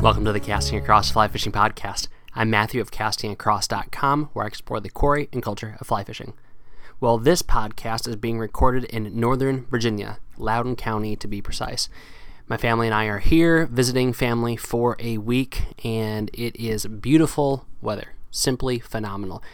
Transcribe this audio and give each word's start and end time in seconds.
Welcome 0.00 0.24
to 0.24 0.32
the 0.32 0.40
Casting 0.40 0.80
Across 0.80 1.12
Fly 1.12 1.28
Fishing 1.28 1.52
Podcast. 1.52 2.08
I'm 2.34 2.50
Matthew 2.50 2.80
of 2.80 2.90
castingacross.com, 2.90 4.30
where 4.32 4.44
I 4.44 4.48
explore 4.48 4.80
the 4.80 4.90
quarry 4.90 5.28
and 5.32 5.40
culture 5.40 5.76
of 5.80 5.86
fly 5.86 6.02
fishing. 6.02 6.32
Well, 6.98 7.18
this 7.18 7.42
podcast 7.42 8.08
is 8.08 8.16
being 8.16 8.40
recorded 8.40 8.84
in 8.84 9.20
Northern 9.20 9.66
Virginia, 9.66 10.18
Loudoun 10.36 10.74
County 10.74 11.14
to 11.14 11.28
be 11.28 11.40
precise. 11.40 11.88
My 12.48 12.56
family 12.56 12.88
and 12.88 12.94
I 12.94 13.04
are 13.04 13.20
here 13.20 13.66
visiting 13.66 14.12
family 14.12 14.56
for 14.56 14.96
a 14.98 15.18
week, 15.18 15.62
and 15.84 16.28
it 16.32 16.56
is 16.56 16.86
beautiful 16.86 17.68
weather. 17.80 18.14
Simply 18.32 18.80
phenomenal. 18.80 19.44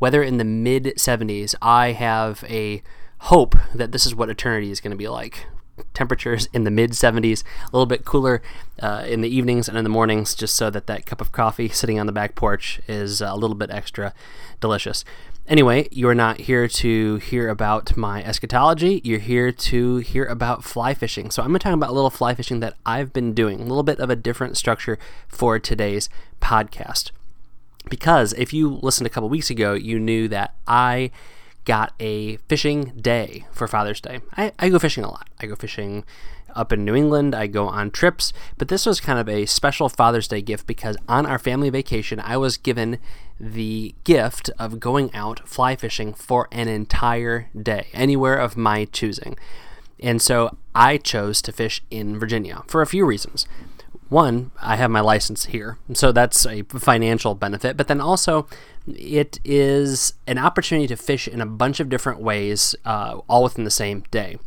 Weather 0.00 0.24
in 0.24 0.38
the 0.38 0.44
mid 0.44 0.86
70s. 0.96 1.54
I 1.62 1.92
have 1.92 2.42
a 2.48 2.82
hope 3.20 3.56
that 3.74 3.92
this 3.92 4.06
is 4.06 4.14
what 4.14 4.30
eternity 4.30 4.70
is 4.70 4.80
going 4.80 4.90
to 4.90 4.96
be 4.96 5.08
like 5.08 5.46
temperatures 5.94 6.48
in 6.52 6.64
the 6.64 6.70
mid 6.70 6.92
70s, 6.92 7.42
a 7.62 7.66
little 7.66 7.86
bit 7.86 8.04
cooler 8.04 8.42
uh, 8.80 9.04
in 9.06 9.20
the 9.20 9.28
evenings 9.28 9.68
and 9.68 9.76
in 9.76 9.84
the 9.84 9.90
mornings, 9.90 10.34
just 10.34 10.54
so 10.54 10.70
that 10.70 10.86
that 10.86 11.06
cup 11.06 11.20
of 11.20 11.32
coffee 11.32 11.68
sitting 11.68 11.98
on 11.98 12.06
the 12.06 12.12
back 12.12 12.34
porch 12.34 12.80
is 12.88 13.20
a 13.20 13.34
little 13.34 13.56
bit 13.56 13.70
extra 13.70 14.12
delicious. 14.60 15.04
Anyway, 15.46 15.88
you're 15.90 16.14
not 16.14 16.40
here 16.40 16.68
to 16.68 17.16
hear 17.16 17.48
about 17.48 17.96
my 17.96 18.22
eschatology. 18.22 19.00
You're 19.02 19.18
here 19.18 19.50
to 19.50 19.96
hear 19.98 20.26
about 20.26 20.62
fly 20.62 20.92
fishing. 20.92 21.30
So, 21.30 21.42
I'm 21.42 21.48
going 21.48 21.58
to 21.58 21.64
talk 21.64 21.72
about 21.72 21.90
a 21.90 21.94
little 21.94 22.10
fly 22.10 22.34
fishing 22.34 22.60
that 22.60 22.74
I've 22.84 23.12
been 23.12 23.32
doing, 23.32 23.60
a 23.60 23.64
little 23.64 23.82
bit 23.82 23.98
of 23.98 24.10
a 24.10 24.16
different 24.16 24.58
structure 24.58 24.98
for 25.26 25.58
today's 25.58 26.10
podcast. 26.40 27.12
Because 27.88 28.34
if 28.34 28.52
you 28.52 28.68
listened 28.68 29.06
a 29.06 29.10
couple 29.10 29.30
weeks 29.30 29.48
ago, 29.48 29.72
you 29.72 29.98
knew 29.98 30.28
that 30.28 30.54
I 30.66 31.10
got 31.68 31.92
a 32.00 32.38
fishing 32.48 32.94
day 32.98 33.44
for 33.52 33.68
Father's 33.68 34.00
Day. 34.00 34.20
I, 34.38 34.52
I 34.58 34.70
go 34.70 34.78
fishing 34.78 35.04
a 35.04 35.10
lot. 35.10 35.28
I 35.38 35.44
go 35.44 35.54
fishing 35.54 36.02
up 36.56 36.72
in 36.72 36.82
New 36.82 36.94
England. 36.94 37.34
I 37.34 37.46
go 37.46 37.68
on 37.68 37.90
trips, 37.90 38.32
but 38.56 38.68
this 38.68 38.86
was 38.86 39.00
kind 39.00 39.18
of 39.18 39.28
a 39.28 39.44
special 39.44 39.90
Father's 39.90 40.26
Day 40.26 40.40
gift 40.40 40.66
because 40.66 40.96
on 41.06 41.26
our 41.26 41.38
family 41.38 41.68
vacation, 41.68 42.20
I 42.20 42.38
was 42.38 42.56
given 42.56 42.96
the 43.38 43.94
gift 44.04 44.48
of 44.58 44.80
going 44.80 45.14
out 45.14 45.46
fly 45.46 45.76
fishing 45.76 46.14
for 46.14 46.48
an 46.50 46.68
entire 46.68 47.50
day, 47.54 47.88
anywhere 47.92 48.36
of 48.36 48.56
my 48.56 48.86
choosing. 48.86 49.36
And 50.00 50.22
so 50.22 50.56
I 50.74 50.96
chose 50.96 51.42
to 51.42 51.52
fish 51.52 51.82
in 51.90 52.18
Virginia 52.18 52.62
for 52.66 52.80
a 52.80 52.86
few 52.86 53.04
reasons 53.04 53.46
one, 54.08 54.50
I 54.60 54.76
have 54.76 54.90
my 54.90 55.00
license 55.00 55.46
here, 55.46 55.78
so 55.92 56.12
that's 56.12 56.46
a 56.46 56.62
financial 56.62 57.34
benefit, 57.34 57.76
but 57.76 57.88
then 57.88 58.00
also 58.00 58.46
it 58.86 59.38
is 59.44 60.14
an 60.26 60.38
opportunity 60.38 60.86
to 60.86 60.96
fish 60.96 61.28
in 61.28 61.40
a 61.40 61.46
bunch 61.46 61.80
of 61.80 61.88
different 61.88 62.20
ways, 62.20 62.74
uh, 62.84 63.18
all 63.28 63.42
within 63.42 63.64
the 63.64 63.70
same 63.70 64.04
day 64.10 64.38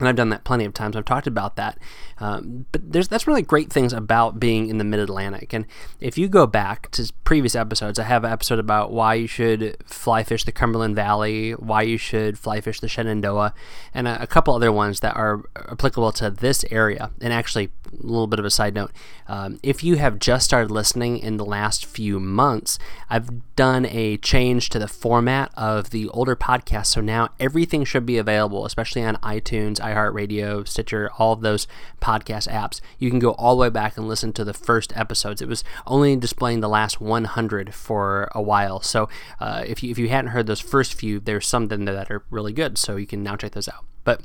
and 0.00 0.08
I've 0.08 0.16
done 0.16 0.30
that 0.30 0.44
plenty 0.44 0.64
of 0.64 0.74
times. 0.74 0.96
I've 0.96 1.04
talked 1.04 1.26
about 1.26 1.56
that, 1.56 1.78
um, 2.18 2.66
but 2.72 2.92
there's 2.92 3.08
that's 3.08 3.26
really 3.26 3.42
great 3.42 3.72
things 3.72 3.92
about 3.92 4.40
being 4.40 4.68
in 4.68 4.78
the 4.78 4.84
Mid 4.84 4.98
Atlantic. 4.98 5.52
And 5.52 5.66
if 6.00 6.16
you 6.18 6.26
go 6.28 6.46
back 6.46 6.90
to 6.92 7.12
previous 7.24 7.54
episodes, 7.54 7.98
I 7.98 8.04
have 8.04 8.24
an 8.24 8.32
episode 8.32 8.58
about 8.58 8.90
why 8.90 9.14
you 9.14 9.26
should 9.26 9.76
fly 9.84 10.24
fish 10.24 10.44
the 10.44 10.52
Cumberland 10.52 10.96
Valley, 10.96 11.52
why 11.52 11.82
you 11.82 11.98
should 11.98 12.38
fly 12.38 12.60
fish 12.60 12.80
the 12.80 12.88
Shenandoah, 12.88 13.54
and 13.94 14.08
a, 14.08 14.22
a 14.22 14.26
couple 14.26 14.54
other 14.54 14.72
ones 14.72 15.00
that 15.00 15.14
are 15.14 15.42
applicable 15.70 16.12
to 16.12 16.30
this 16.30 16.64
area. 16.70 17.10
And 17.20 17.32
actually, 17.32 17.70
a 17.92 18.06
little 18.06 18.26
bit 18.26 18.38
of 18.38 18.44
a 18.46 18.50
side 18.50 18.74
note: 18.74 18.92
um, 19.28 19.60
if 19.62 19.84
you 19.84 19.96
have 19.96 20.18
just 20.18 20.46
started 20.46 20.70
listening 20.70 21.18
in 21.18 21.36
the 21.36 21.44
last 21.44 21.84
few 21.84 22.18
months, 22.18 22.78
I've 23.10 23.54
done 23.54 23.84
a 23.86 24.16
change 24.16 24.70
to 24.70 24.78
the 24.78 24.88
format 24.88 25.52
of 25.56 25.90
the 25.90 26.08
older 26.08 26.34
podcast. 26.34 26.86
So 26.86 27.02
now 27.02 27.28
everything 27.38 27.84
should 27.84 28.06
be 28.06 28.16
available, 28.16 28.64
especially 28.64 29.04
on 29.04 29.16
iTunes 29.16 29.80
iHeartRadio, 29.94 30.66
Stitcher, 30.66 31.10
all 31.18 31.32
of 31.32 31.40
those 31.40 31.66
podcast 32.00 32.48
apps. 32.48 32.80
You 32.98 33.10
can 33.10 33.18
go 33.18 33.32
all 33.32 33.56
the 33.56 33.62
way 33.62 33.70
back 33.70 33.96
and 33.96 34.06
listen 34.06 34.32
to 34.34 34.44
the 34.44 34.54
first 34.54 34.96
episodes. 34.96 35.40
It 35.40 35.48
was 35.48 35.64
only 35.86 36.16
displaying 36.16 36.60
the 36.60 36.68
last 36.68 37.00
100 37.00 37.74
for 37.74 38.30
a 38.34 38.42
while. 38.42 38.80
So 38.80 39.08
uh, 39.40 39.64
if, 39.66 39.82
you, 39.82 39.90
if 39.90 39.98
you 39.98 40.08
hadn't 40.08 40.32
heard 40.32 40.46
those 40.46 40.60
first 40.60 40.94
few, 40.94 41.20
there's 41.20 41.46
some 41.46 41.68
that 41.68 42.10
are 42.10 42.24
really 42.30 42.52
good. 42.52 42.78
So 42.78 42.96
you 42.96 43.06
can 43.06 43.22
now 43.22 43.36
check 43.36 43.52
those 43.52 43.68
out. 43.68 43.84
But 44.04 44.22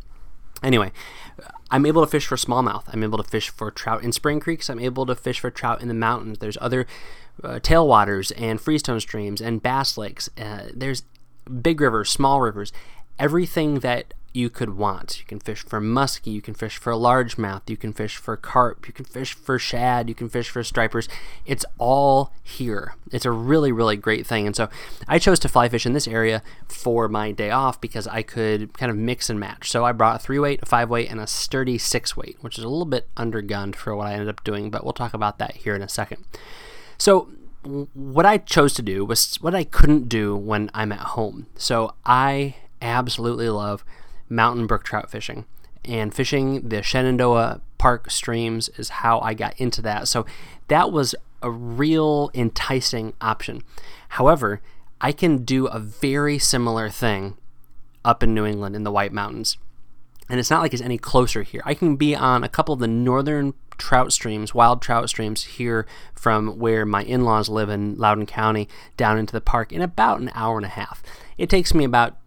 anyway, 0.63 0.91
I'm 1.71 1.85
able 1.85 2.03
to 2.03 2.09
fish 2.09 2.25
for 2.25 2.35
smallmouth. 2.35 2.83
I'm 2.91 3.03
able 3.03 3.17
to 3.17 3.29
fish 3.29 3.49
for 3.49 3.71
trout 3.71 4.03
in 4.03 4.11
spring 4.11 4.39
creeks. 4.39 4.69
I'm 4.69 4.79
able 4.79 5.05
to 5.05 5.15
fish 5.15 5.39
for 5.39 5.51
trout 5.51 5.81
in 5.81 5.87
the 5.87 5.93
mountains. 5.93 6.39
There's 6.39 6.57
other 6.61 6.87
uh, 7.43 7.59
tailwaters 7.59 8.31
and 8.37 8.59
freestone 8.59 8.99
streams 8.99 9.41
and 9.41 9.61
bass 9.61 9.97
lakes. 9.97 10.29
Uh, 10.37 10.69
there's 10.73 11.03
big 11.61 11.81
rivers, 11.81 12.09
small 12.09 12.41
rivers, 12.41 12.71
everything 13.19 13.79
that 13.79 14.13
you 14.35 14.49
could 14.49 14.77
want. 14.77 15.19
You 15.19 15.25
can 15.25 15.39
fish 15.39 15.63
for 15.63 15.79
muskie, 15.79 16.33
you 16.33 16.41
can 16.41 16.53
fish 16.53 16.77
for 16.77 16.93
largemouth, 16.93 17.69
you 17.69 17.77
can 17.77 17.93
fish 17.93 18.17
for 18.17 18.35
carp, 18.35 18.87
you 18.87 18.93
can 18.93 19.05
fish 19.05 19.33
for 19.33 19.57
shad, 19.57 20.09
you 20.09 20.15
can 20.15 20.29
fish 20.29 20.49
for 20.49 20.63
stripers. 20.63 21.07
It's 21.45 21.65
all 21.77 22.33
here. 22.43 22.95
It's 23.11 23.25
a 23.25 23.31
really, 23.31 23.71
really 23.71 23.95
great 23.95 24.27
thing. 24.27 24.45
And 24.45 24.55
so 24.55 24.69
I 25.07 25.19
chose 25.19 25.39
to 25.39 25.49
fly 25.49 25.69
fish 25.69 25.85
in 25.85 25.93
this 25.93 26.07
area 26.07 26.43
for 26.67 27.07
my 27.07 27.31
day 27.31 27.49
off 27.49 27.79
because 27.79 28.07
I 28.07 28.23
could 28.23 28.77
kind 28.77 28.89
of 28.89 28.97
mix 28.97 29.29
and 29.29 29.39
match. 29.39 29.71
So 29.71 29.85
I 29.85 29.91
brought 29.93 30.17
a 30.17 30.19
three 30.19 30.39
weight, 30.39 30.61
a 30.61 30.65
five 30.65 30.89
weight, 30.89 31.09
and 31.09 31.19
a 31.19 31.27
sturdy 31.27 31.77
six 31.77 32.17
weight, 32.17 32.37
which 32.41 32.57
is 32.57 32.63
a 32.63 32.69
little 32.69 32.85
bit 32.85 33.07
undergunned 33.15 33.75
for 33.75 33.95
what 33.95 34.07
I 34.07 34.13
ended 34.13 34.29
up 34.29 34.43
doing, 34.43 34.69
but 34.69 34.83
we'll 34.83 34.93
talk 34.93 35.13
about 35.13 35.37
that 35.39 35.55
here 35.57 35.75
in 35.75 35.81
a 35.81 35.89
second. 35.89 36.25
So 36.97 37.29
what 37.63 38.25
I 38.25 38.37
chose 38.37 38.73
to 38.75 38.81
do 38.81 39.05
was 39.05 39.35
what 39.37 39.55
I 39.55 39.63
couldn't 39.63 40.09
do 40.09 40.35
when 40.35 40.69
I'm 40.73 40.91
at 40.91 40.99
home. 40.99 41.47
So 41.55 41.95
I 42.05 42.55
absolutely 42.81 43.49
love 43.49 43.83
mountain 44.29 44.67
brook 44.67 44.83
trout 44.83 45.09
fishing. 45.09 45.45
And 45.83 46.13
fishing 46.13 46.67
the 46.67 46.81
Shenandoah 46.81 47.61
Park 47.77 48.09
streams 48.09 48.69
is 48.69 48.89
how 48.89 49.19
I 49.19 49.33
got 49.33 49.59
into 49.59 49.81
that. 49.83 50.07
So 50.07 50.25
that 50.67 50.91
was 50.91 51.13
a 51.41 51.51
real 51.51 52.31
enticing 52.33 53.13
option. 53.21 53.61
However, 54.09 54.61
I 54.99 55.11
can 55.11 55.43
do 55.43 55.67
a 55.67 55.79
very 55.79 56.39
similar 56.39 56.89
thing 56.89 57.37
up 58.03 58.23
in 58.23 58.33
New 58.33 58.45
England 58.45 58.75
in 58.75 58.83
the 58.83 58.91
White 58.91 59.13
Mountains. 59.13 59.57
And 60.27 60.39
it's 60.39 60.49
not 60.49 60.61
like 60.61 60.73
it's 60.73 60.81
any 60.81 60.97
closer 60.97 61.43
here. 61.43 61.61
I 61.65 61.75
can 61.75 61.97
be 61.97 62.15
on 62.15 62.43
a 62.43 62.49
couple 62.49 62.73
of 62.73 62.79
the 62.79 62.87
northern 62.87 63.53
trout 63.77 64.11
streams, 64.11 64.55
wild 64.55 64.81
trout 64.81 65.09
streams 65.09 65.43
here 65.43 65.85
from 66.15 66.57
where 66.57 66.85
my 66.85 67.03
in 67.03 67.23
laws 67.23 67.49
live 67.49 67.69
in 67.69 67.95
Loudoun 67.97 68.25
County 68.25 68.67
down 68.97 69.17
into 69.17 69.33
the 69.33 69.41
park 69.41 69.71
in 69.71 69.81
about 69.81 70.19
an 70.19 70.31
hour 70.33 70.57
and 70.57 70.65
a 70.65 70.69
half. 70.69 71.03
It 71.37 71.49
takes 71.49 71.73
me 71.73 71.83
about 71.83 72.17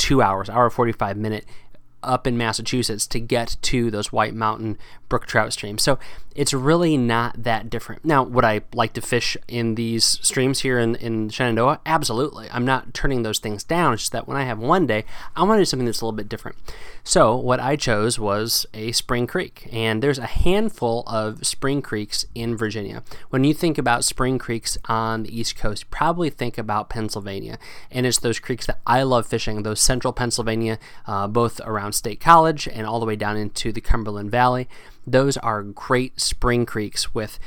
two 0.00 0.22
hours, 0.22 0.48
hour 0.48 0.70
45 0.70 1.16
minute 1.18 1.44
up 2.02 2.26
in 2.26 2.38
Massachusetts 2.38 3.06
to 3.06 3.20
get 3.20 3.58
to 3.60 3.90
those 3.90 4.10
White 4.10 4.34
Mountain 4.34 4.78
brook 5.10 5.26
trout 5.26 5.52
streams. 5.52 5.82
So 5.82 5.98
it's 6.40 6.54
really 6.54 6.96
not 6.96 7.42
that 7.42 7.68
different. 7.68 8.02
Now, 8.02 8.22
would 8.22 8.46
I 8.46 8.62
like 8.72 8.94
to 8.94 9.02
fish 9.02 9.36
in 9.46 9.74
these 9.74 10.06
streams 10.06 10.60
here 10.60 10.78
in, 10.78 10.94
in 10.96 11.28
Shenandoah? 11.28 11.82
Absolutely. 11.84 12.48
I'm 12.50 12.64
not 12.64 12.94
turning 12.94 13.24
those 13.24 13.38
things 13.38 13.62
down. 13.62 13.92
It's 13.92 14.04
just 14.04 14.12
that 14.12 14.26
when 14.26 14.38
I 14.38 14.44
have 14.44 14.58
one 14.58 14.86
day, 14.86 15.04
I 15.36 15.42
want 15.42 15.58
to 15.58 15.60
do 15.60 15.64
something 15.66 15.84
that's 15.84 16.00
a 16.00 16.04
little 16.06 16.16
bit 16.16 16.30
different. 16.30 16.56
So 17.04 17.36
what 17.36 17.60
I 17.60 17.76
chose 17.76 18.18
was 18.18 18.64
a 18.72 18.92
spring 18.92 19.26
creek. 19.26 19.68
And 19.70 20.02
there's 20.02 20.18
a 20.18 20.24
handful 20.24 21.04
of 21.06 21.46
spring 21.46 21.82
creeks 21.82 22.24
in 22.34 22.56
Virginia. 22.56 23.02
When 23.28 23.44
you 23.44 23.52
think 23.52 23.76
about 23.76 24.02
spring 24.02 24.38
creeks 24.38 24.78
on 24.86 25.24
the 25.24 25.38
East 25.38 25.56
Coast, 25.56 25.90
probably 25.90 26.30
think 26.30 26.56
about 26.56 26.88
Pennsylvania. 26.88 27.58
And 27.90 28.06
it's 28.06 28.18
those 28.18 28.38
creeks 28.38 28.64
that 28.64 28.80
I 28.86 29.02
love 29.02 29.26
fishing, 29.26 29.62
those 29.62 29.80
central 29.82 30.14
Pennsylvania, 30.14 30.78
uh, 31.06 31.28
both 31.28 31.60
around 31.66 31.92
State 31.92 32.18
College 32.18 32.66
and 32.66 32.86
all 32.86 32.98
the 32.98 33.04
way 33.04 33.16
down 33.16 33.36
into 33.36 33.72
the 33.72 33.82
Cumberland 33.82 34.30
Valley. 34.30 34.68
Those 35.10 35.36
are 35.38 35.62
great 35.62 36.20
spring 36.20 36.66
creeks 36.66 37.14
with 37.14 37.38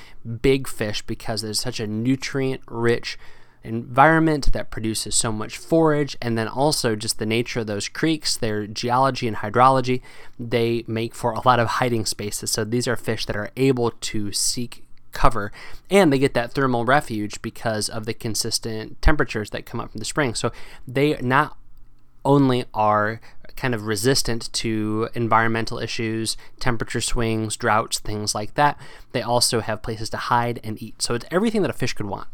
big 0.41 0.67
fish 0.67 1.01
because 1.01 1.41
there's 1.41 1.61
such 1.61 1.79
a 1.79 1.87
nutrient 1.87 2.61
rich 2.67 3.17
environment 3.63 4.51
that 4.51 4.69
produces 4.69 5.15
so 5.15 5.31
much 5.31 5.57
forage, 5.57 6.17
and 6.21 6.37
then 6.37 6.47
also 6.47 6.95
just 6.95 7.17
the 7.17 7.25
nature 7.25 7.61
of 7.61 7.67
those 7.67 7.87
creeks, 7.87 8.35
their 8.35 8.67
geology 8.67 9.27
and 9.27 9.37
hydrology, 9.37 10.01
they 10.37 10.83
make 10.87 11.15
for 11.15 11.31
a 11.31 11.45
lot 11.47 11.59
of 11.59 11.67
hiding 11.67 12.05
spaces. 12.05 12.51
So 12.51 12.65
these 12.65 12.87
are 12.87 12.97
fish 12.97 13.25
that 13.25 13.37
are 13.37 13.51
able 13.55 13.91
to 13.91 14.31
seek 14.33 14.83
cover 15.13 15.51
and 15.89 16.11
they 16.11 16.17
get 16.17 16.33
that 16.33 16.51
thermal 16.51 16.85
refuge 16.85 17.41
because 17.41 17.87
of 17.87 18.05
the 18.05 18.13
consistent 18.13 18.99
temperatures 19.01 19.51
that 19.51 19.65
come 19.65 19.79
up 19.79 19.91
from 19.91 19.99
the 19.99 20.05
spring. 20.05 20.33
So 20.33 20.51
they 20.87 21.15
not 21.21 21.55
only 22.25 22.65
are 22.73 23.19
kind 23.55 23.75
of 23.75 23.85
resistant 23.85 24.51
to 24.53 25.09
environmental 25.13 25.79
issues, 25.79 26.35
temperature 26.59 27.01
swings, 27.01 27.55
droughts, 27.55 27.99
things 27.99 28.33
like 28.33 28.55
that. 28.55 28.79
They 29.11 29.21
also 29.21 29.59
have 29.61 29.83
places 29.83 30.09
to 30.11 30.17
hide 30.17 30.59
and 30.63 30.81
eat. 30.81 31.01
So 31.01 31.13
it's 31.13 31.25
everything 31.31 31.61
that 31.61 31.69
a 31.69 31.73
fish 31.73 31.93
could 31.93 32.07
want. 32.07 32.27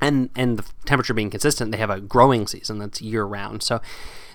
And 0.00 0.30
and 0.36 0.58
the 0.58 0.64
temperature 0.84 1.14
being 1.14 1.30
consistent, 1.30 1.72
they 1.72 1.78
have 1.78 1.90
a 1.90 2.00
growing 2.00 2.46
season 2.46 2.78
that's 2.78 3.02
year 3.02 3.24
round. 3.24 3.62
So 3.62 3.80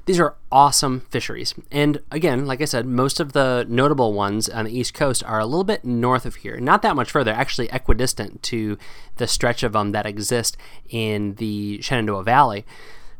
these 0.05 0.19
are 0.19 0.35
awesome 0.51 1.01
fisheries. 1.09 1.53
And 1.71 2.01
again, 2.11 2.45
like 2.45 2.61
I 2.61 2.65
said, 2.65 2.85
most 2.85 3.19
of 3.19 3.33
the 3.33 3.65
notable 3.69 4.13
ones 4.13 4.49
on 4.49 4.65
the 4.65 4.77
East 4.77 4.93
Coast 4.93 5.23
are 5.23 5.39
a 5.39 5.45
little 5.45 5.63
bit 5.63 5.85
north 5.85 6.25
of 6.25 6.35
here. 6.35 6.59
Not 6.59 6.81
that 6.81 6.95
much 6.95 7.11
further, 7.11 7.31
actually 7.31 7.69
equidistant 7.71 8.41
to 8.43 8.77
the 9.17 9.27
stretch 9.27 9.61
of 9.63 9.73
them 9.73 9.91
that 9.91 10.05
exist 10.05 10.57
in 10.89 11.35
the 11.35 11.81
Shenandoah 11.81 12.23
Valley. 12.23 12.65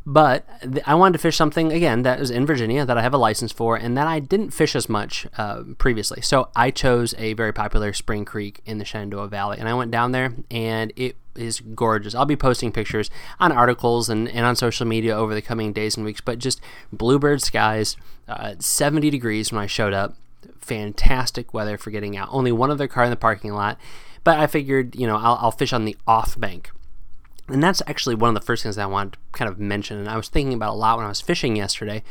But 0.06 0.46
th- 0.62 0.82
I 0.86 0.94
wanted 0.94 1.12
to 1.14 1.18
fish 1.18 1.36
something 1.36 1.72
again 1.72 2.02
that 2.02 2.20
is 2.20 2.30
in 2.30 2.46
Virginia 2.46 2.86
that 2.86 2.96
I 2.96 3.02
have 3.02 3.12
a 3.12 3.18
license 3.18 3.52
for, 3.52 3.76
and 3.76 3.96
that 3.96 4.06
I 4.06 4.18
didn't 4.18 4.50
fish 4.50 4.74
as 4.74 4.88
much 4.88 5.26
uh, 5.36 5.62
previously. 5.78 6.22
So 6.22 6.48
I 6.56 6.70
chose 6.70 7.14
a 7.18 7.34
very 7.34 7.52
popular 7.52 7.92
spring 7.92 8.24
creek 8.24 8.60
in 8.64 8.78
the 8.78 8.84
Shenandoah 8.84 9.28
Valley, 9.28 9.58
and 9.58 9.68
I 9.68 9.74
went 9.74 9.90
down 9.90 10.12
there, 10.12 10.32
and 10.50 10.92
it 10.96 11.16
is 11.36 11.60
gorgeous. 11.60 12.14
I'll 12.14 12.24
be 12.24 12.36
posting 12.36 12.72
pictures 12.72 13.10
on 13.38 13.52
articles 13.52 14.08
and, 14.08 14.28
and 14.28 14.46
on 14.46 14.56
social 14.56 14.86
media 14.86 15.14
over 15.14 15.34
the 15.34 15.42
coming 15.42 15.72
days 15.72 15.96
and 15.96 16.04
weeks, 16.04 16.20
but 16.20 16.38
just 16.38 16.60
bluebird 16.92 17.42
skies, 17.42 17.96
uh, 18.26 18.54
70 18.58 19.10
degrees 19.10 19.52
when 19.52 19.60
I 19.60 19.66
showed 19.66 19.92
up. 19.92 20.16
Fantastic 20.60 21.52
weather 21.52 21.76
for 21.76 21.90
getting 21.90 22.16
out. 22.16 22.28
Only 22.30 22.52
one 22.52 22.70
other 22.70 22.88
car 22.88 23.04
in 23.04 23.10
the 23.10 23.16
parking 23.16 23.52
lot, 23.52 23.78
but 24.24 24.38
I 24.38 24.46
figured, 24.46 24.96
you 24.96 25.06
know, 25.06 25.16
I'll, 25.16 25.38
I'll 25.40 25.50
fish 25.50 25.72
on 25.72 25.84
the 25.84 25.96
off 26.06 26.38
bank 26.38 26.70
and 27.50 27.62
that's 27.62 27.82
actually 27.86 28.14
one 28.14 28.28
of 28.28 28.40
the 28.40 28.46
first 28.46 28.62
things 28.62 28.78
I 28.78 28.86
wanted 28.86 29.14
to 29.14 29.18
kind 29.32 29.50
of 29.50 29.58
mention, 29.58 29.98
and 29.98 30.08
I 30.08 30.16
was 30.16 30.28
thinking 30.28 30.54
about 30.54 30.74
a 30.74 30.76
lot 30.76 30.96
when 30.96 31.06
I 31.06 31.10
was 31.10 31.20
fishing 31.20 31.56
yesterday, 31.56 32.02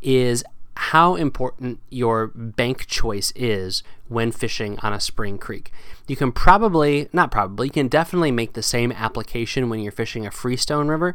is 0.00 0.44
how 0.74 1.16
important 1.16 1.80
your 1.90 2.28
bank 2.28 2.86
choice 2.86 3.32
is 3.36 3.82
when 4.08 4.32
fishing 4.32 4.78
on 4.80 4.92
a 4.92 5.00
spring 5.00 5.38
creek. 5.38 5.70
You 6.06 6.16
can 6.16 6.32
probably, 6.32 7.08
not 7.12 7.30
probably, 7.30 7.68
you 7.68 7.72
can 7.72 7.88
definitely 7.88 8.30
make 8.30 8.54
the 8.54 8.62
same 8.62 8.90
application 8.92 9.68
when 9.68 9.80
you're 9.80 9.92
fishing 9.92 10.26
a 10.26 10.30
freestone 10.30 10.88
river, 10.88 11.14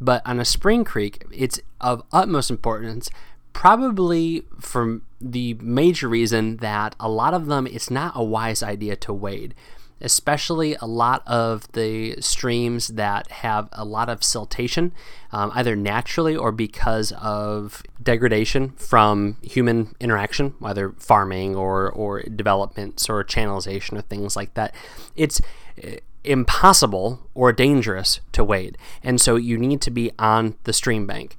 but 0.00 0.22
on 0.24 0.40
a 0.40 0.44
spring 0.44 0.84
creek, 0.84 1.24
it's 1.32 1.60
of 1.80 2.02
utmost 2.12 2.50
importance, 2.50 3.10
probably 3.52 4.44
for 4.60 5.00
the 5.20 5.54
major 5.54 6.08
reason 6.08 6.56
that 6.58 6.94
a 6.98 7.08
lot 7.08 7.34
of 7.34 7.46
them, 7.46 7.66
it's 7.66 7.90
not 7.90 8.12
a 8.14 8.24
wise 8.24 8.62
idea 8.62 8.96
to 8.96 9.12
wade 9.12 9.54
especially 10.02 10.74
a 10.80 10.84
lot 10.84 11.22
of 11.26 11.70
the 11.72 12.20
streams 12.20 12.88
that 12.88 13.30
have 13.30 13.68
a 13.72 13.84
lot 13.84 14.08
of 14.08 14.20
siltation, 14.20 14.90
um, 15.30 15.50
either 15.54 15.76
naturally 15.76 16.36
or 16.36 16.52
because 16.52 17.12
of 17.12 17.82
degradation 18.02 18.70
from 18.70 19.36
human 19.42 19.94
interaction, 20.00 20.54
whether 20.58 20.90
farming 20.98 21.54
or, 21.54 21.90
or 21.90 22.22
developments 22.22 23.08
or 23.08 23.24
channelization 23.24 23.96
or 23.96 24.02
things 24.02 24.36
like 24.36 24.52
that. 24.54 24.74
It's 25.16 25.40
eh, 25.80 25.98
impossible 26.24 27.20
or 27.34 27.52
dangerous 27.52 28.20
to 28.32 28.44
wade. 28.44 28.76
And 29.02 29.20
so 29.20 29.36
you 29.36 29.56
need 29.56 29.80
to 29.82 29.90
be 29.90 30.10
on 30.18 30.56
the 30.64 30.72
stream 30.72 31.06
bank. 31.06 31.36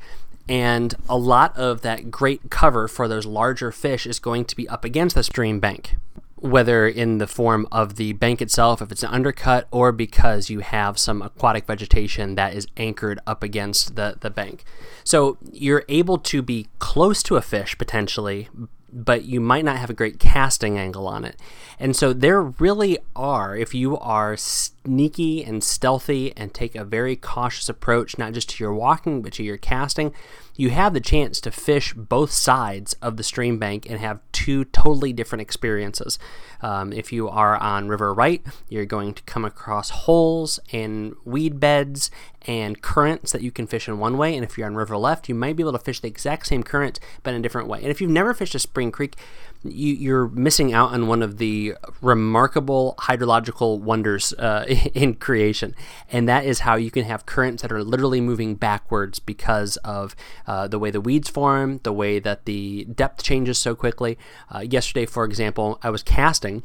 And 0.49 0.95
a 1.07 1.17
lot 1.17 1.55
of 1.57 1.81
that 1.81 2.11
great 2.11 2.49
cover 2.49 2.87
for 2.87 3.07
those 3.07 3.25
larger 3.25 3.71
fish 3.71 4.05
is 4.05 4.19
going 4.19 4.45
to 4.45 4.55
be 4.55 4.67
up 4.67 4.83
against 4.83 5.15
the 5.15 5.23
stream 5.23 5.59
bank 5.61 5.95
whether 6.43 6.85
in 6.85 7.19
the 7.19 7.27
form 7.27 7.65
of 7.71 7.95
the 7.95 8.11
bank 8.11 8.41
itself, 8.41 8.81
if 8.81 8.91
it's 8.91 9.01
an 9.01 9.09
undercut, 9.09 9.65
or 9.71 9.93
because 9.93 10.49
you 10.49 10.59
have 10.59 10.99
some 10.99 11.21
aquatic 11.21 11.65
vegetation 11.65 12.35
that 12.35 12.53
is 12.53 12.67
anchored 12.75 13.17
up 13.25 13.43
against 13.43 13.95
the, 13.95 14.17
the 14.19 14.29
bank. 14.29 14.65
So 15.05 15.37
you're 15.53 15.85
able 15.87 16.17
to 16.17 16.41
be 16.41 16.67
close 16.79 17.23
to 17.23 17.37
a 17.37 17.41
fish 17.41 17.77
potentially, 17.77 18.49
but 18.91 19.23
you 19.23 19.39
might 19.39 19.63
not 19.63 19.77
have 19.77 19.89
a 19.89 19.93
great 19.93 20.19
casting 20.19 20.77
angle 20.77 21.07
on 21.07 21.23
it. 21.23 21.39
And 21.79 21.95
so 21.95 22.11
there 22.11 22.41
really 22.41 22.97
are, 23.15 23.55
if 23.55 23.73
you 23.73 23.97
are 23.99 24.35
sneaky 24.35 25.45
and 25.45 25.63
stealthy 25.63 26.35
and 26.35 26.53
take 26.53 26.75
a 26.75 26.83
very 26.83 27.15
cautious 27.15 27.69
approach, 27.69 28.17
not 28.17 28.33
just 28.33 28.49
to 28.49 28.63
your 28.63 28.73
walking, 28.73 29.21
but 29.21 29.31
to 29.33 29.43
your 29.43 29.57
casting, 29.57 30.13
you 30.57 30.71
have 30.71 30.93
the 30.93 30.99
chance 30.99 31.39
to 31.41 31.51
fish 31.51 31.93
both 31.93 32.31
sides 32.31 32.93
of 33.01 33.15
the 33.15 33.23
stream 33.23 33.57
bank 33.57 33.89
and 33.89 33.99
have 33.99 34.19
two 34.43 34.65
totally 34.65 35.13
different 35.13 35.41
experiences. 35.41 36.19
Um, 36.61 36.91
if 36.91 37.13
you 37.13 37.29
are 37.29 37.55
on 37.55 37.87
River 37.87 38.13
Right, 38.13 38.45
you're 38.67 38.83
going 38.83 39.13
to 39.13 39.23
come 39.23 39.45
across 39.45 39.89
holes 39.89 40.59
and 40.73 41.15
weed 41.23 41.61
beds 41.61 42.11
and 42.45 42.81
currents 42.81 43.31
that 43.31 43.41
you 43.41 43.51
can 43.51 43.67
fish 43.67 43.87
in 43.87 43.99
one 43.99 44.17
way. 44.17 44.35
And 44.35 44.43
if 44.43 44.57
you're 44.57 44.67
on 44.67 44.75
River 44.75 44.97
Left, 44.97 45.29
you 45.29 45.35
might 45.35 45.55
be 45.55 45.63
able 45.63 45.73
to 45.73 45.79
fish 45.79 45.99
the 45.99 46.07
exact 46.07 46.47
same 46.47 46.63
current 46.63 46.99
but 47.23 47.33
in 47.33 47.39
a 47.39 47.43
different 47.43 47.67
way. 47.67 47.79
And 47.79 47.87
if 47.87 48.01
you've 48.01 48.11
never 48.11 48.33
fished 48.33 48.55
a 48.55 48.59
spring 48.59 48.91
creek, 48.91 49.15
you, 49.63 50.15
are 50.15 50.27
missing 50.29 50.73
out 50.73 50.91
on 50.91 51.07
one 51.07 51.21
of 51.21 51.37
the 51.37 51.75
remarkable 52.01 52.95
hydrological 52.99 53.79
wonders 53.79 54.33
uh, 54.33 54.65
in 54.93 55.15
creation, 55.15 55.75
and 56.11 56.27
that 56.27 56.45
is 56.45 56.59
how 56.59 56.75
you 56.75 56.91
can 56.91 57.05
have 57.05 57.25
currents 57.25 57.61
that 57.61 57.71
are 57.71 57.83
literally 57.83 58.21
moving 58.21 58.55
backwards 58.55 59.19
because 59.19 59.77
of 59.77 60.15
uh, 60.47 60.67
the 60.67 60.77
way 60.77 60.91
the 60.91 61.01
weeds 61.01 61.29
form, 61.29 61.79
the 61.83 61.93
way 61.93 62.19
that 62.19 62.45
the 62.45 62.85
depth 62.85 63.23
changes 63.23 63.57
so 63.57 63.75
quickly. 63.75 64.17
Uh, 64.53 64.59
yesterday, 64.59 65.05
for 65.05 65.23
example, 65.23 65.79
I 65.81 65.89
was 65.89 66.03
casting 66.03 66.63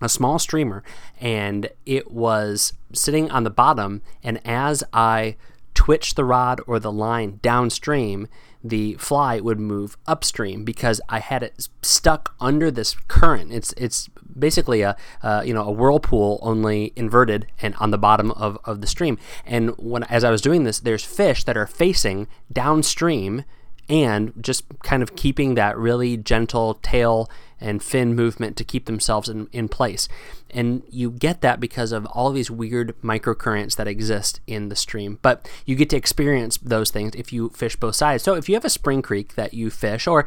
a 0.00 0.08
small 0.08 0.38
streamer, 0.38 0.82
and 1.20 1.68
it 1.86 2.10
was 2.10 2.72
sitting 2.92 3.30
on 3.30 3.44
the 3.44 3.50
bottom, 3.50 4.02
and 4.22 4.40
as 4.46 4.82
I 4.92 5.36
twitched 5.74 6.16
the 6.16 6.24
rod 6.24 6.60
or 6.66 6.78
the 6.78 6.92
line 6.92 7.38
downstream, 7.42 8.28
the 8.62 8.94
fly 8.94 9.40
would 9.40 9.58
move 9.58 9.96
upstream 10.06 10.64
because 10.64 11.00
I 11.08 11.20
had 11.20 11.42
it 11.42 11.68
stuck 11.82 12.34
under 12.40 12.70
this 12.70 12.94
current. 13.08 13.52
It's 13.52 13.72
it's 13.74 14.08
basically 14.38 14.82
a 14.82 14.96
uh, 15.22 15.42
you 15.44 15.54
know 15.54 15.64
a 15.64 15.72
whirlpool 15.72 16.38
only 16.42 16.92
inverted 16.96 17.46
and 17.62 17.74
on 17.76 17.90
the 17.90 17.98
bottom 17.98 18.30
of, 18.32 18.58
of 18.64 18.80
the 18.80 18.86
stream. 18.86 19.18
And 19.46 19.70
when 19.78 20.02
as 20.04 20.24
I 20.24 20.30
was 20.30 20.42
doing 20.42 20.64
this, 20.64 20.80
there's 20.80 21.04
fish 21.04 21.44
that 21.44 21.56
are 21.56 21.66
facing 21.66 22.28
downstream 22.52 23.44
and 23.90 24.32
just 24.40 24.64
kind 24.84 25.02
of 25.02 25.16
keeping 25.16 25.56
that 25.56 25.76
really 25.76 26.16
gentle 26.16 26.74
tail 26.74 27.28
and 27.60 27.82
fin 27.82 28.14
movement 28.14 28.56
to 28.56 28.64
keep 28.64 28.86
themselves 28.86 29.28
in, 29.28 29.48
in 29.52 29.68
place. 29.68 30.08
And 30.48 30.82
you 30.88 31.10
get 31.10 31.40
that 31.42 31.60
because 31.60 31.92
of 31.92 32.06
all 32.06 32.30
these 32.30 32.50
weird 32.50 32.94
microcurrents 33.02 33.76
that 33.76 33.88
exist 33.88 34.40
in 34.46 34.68
the 34.68 34.76
stream. 34.76 35.18
But 35.20 35.48
you 35.66 35.74
get 35.74 35.90
to 35.90 35.96
experience 35.96 36.56
those 36.58 36.90
things 36.90 37.14
if 37.16 37.32
you 37.32 37.50
fish 37.50 37.76
both 37.76 37.96
sides. 37.96 38.22
So 38.22 38.34
if 38.34 38.48
you 38.48 38.54
have 38.54 38.64
a 38.64 38.70
spring 38.70 39.02
creek 39.02 39.34
that 39.34 39.52
you 39.52 39.70
fish, 39.70 40.06
or 40.06 40.24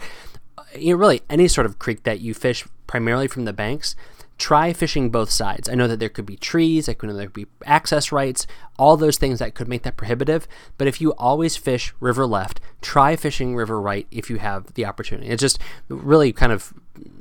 uh, 0.58 0.64
you 0.78 0.94
know, 0.94 1.00
really 1.00 1.22
any 1.30 1.48
sort 1.48 1.66
of 1.66 1.80
creek 1.80 2.04
that 2.04 2.20
you 2.20 2.34
fish 2.34 2.68
primarily 2.86 3.28
from 3.28 3.46
the 3.46 3.54
banks, 3.54 3.96
try 4.38 4.74
fishing 4.74 5.10
both 5.10 5.30
sides. 5.30 5.70
I 5.70 5.76
know 5.76 5.88
that 5.88 6.00
there 6.00 6.10
could 6.10 6.26
be 6.26 6.38
trees, 6.38 6.90
I 6.90 6.96
know 7.02 7.14
there 7.14 7.28
could 7.28 7.34
be 7.34 7.48
access 7.66 8.12
rights, 8.12 8.48
all 8.78 8.98
those 8.98 9.18
things 9.18 9.40
that 9.40 9.54
could 9.54 9.68
make 9.68 9.84
that 9.84 9.98
prohibitive. 9.98 10.48
But 10.78 10.88
if 10.88 11.00
you 11.00 11.14
always 11.14 11.56
fish 11.56 11.94
river 12.00 12.26
left, 12.26 12.60
try 12.82 13.16
fishing 13.16 13.56
river 13.56 13.80
right 13.80 14.08
if 14.12 14.30
you 14.30 14.38
have 14.38 14.74
the 14.74 14.86
opportunity. 14.86 15.30
It 15.30 15.40
just 15.40 15.60
really 15.88 16.34
kind 16.34 16.52
of 16.52 16.74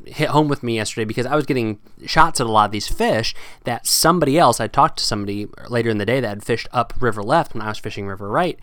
hit 0.07 0.31
home 0.31 0.49
with 0.49 0.63
me 0.63 0.77
yesterday 0.77 1.05
because 1.05 1.27
I 1.27 1.35
was 1.35 1.47
getting 1.47 1.79
shots 2.07 2.41
at 2.41 2.47
a 2.47 2.51
lot 2.51 2.67
of 2.67 2.73
these 2.73 2.89
fish 2.89 3.35
that 3.65 3.87
somebody 3.87 4.39
else, 4.39 4.61
I 4.61 4.67
talked 4.67 4.99
to 4.99 5.05
somebody 5.05 5.49
later 5.69 5.91
in 5.91 5.99
the 5.99 6.07
day 6.07 6.21
that 6.21 6.29
had 6.29 6.45
fished 6.45 6.69
up 6.73 6.95
river 7.01 7.23
left 7.23 7.55
when 7.55 7.63
I 7.63 7.69
was 7.69 7.79
fishing 7.79 8.07
river 8.07 8.29
right. 8.29 8.59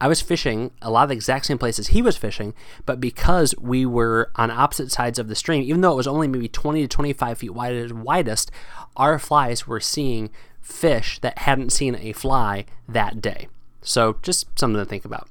I 0.00 0.08
was 0.08 0.20
fishing 0.20 0.70
a 0.82 0.90
lot 0.90 1.04
of 1.04 1.08
the 1.10 1.14
exact 1.14 1.46
same 1.46 1.58
places 1.58 1.88
he 1.88 2.02
was 2.02 2.16
fishing, 2.16 2.52
but 2.84 3.00
because 3.00 3.54
we 3.58 3.86
were 3.86 4.30
on 4.36 4.50
opposite 4.50 4.90
sides 4.90 5.18
of 5.18 5.28
the 5.28 5.34
stream, 5.34 5.62
even 5.62 5.80
though 5.80 5.92
it 5.92 5.96
was 5.96 6.06
only 6.06 6.28
maybe 6.28 6.48
20 6.48 6.82
to 6.82 6.88
25 6.88 7.38
feet 7.38 7.54
wide, 7.54 7.74
at 7.74 7.92
widest, 7.92 8.50
our 8.96 9.18
flies 9.18 9.66
were 9.66 9.80
seeing 9.80 10.30
fish 10.60 11.18
that 11.20 11.38
hadn't 11.38 11.70
seen 11.70 11.94
a 11.96 12.12
fly 12.12 12.64
that 12.88 13.20
day. 13.20 13.48
So 13.82 14.16
just 14.22 14.46
something 14.58 14.78
to 14.78 14.84
think 14.84 15.04
about. 15.04 15.28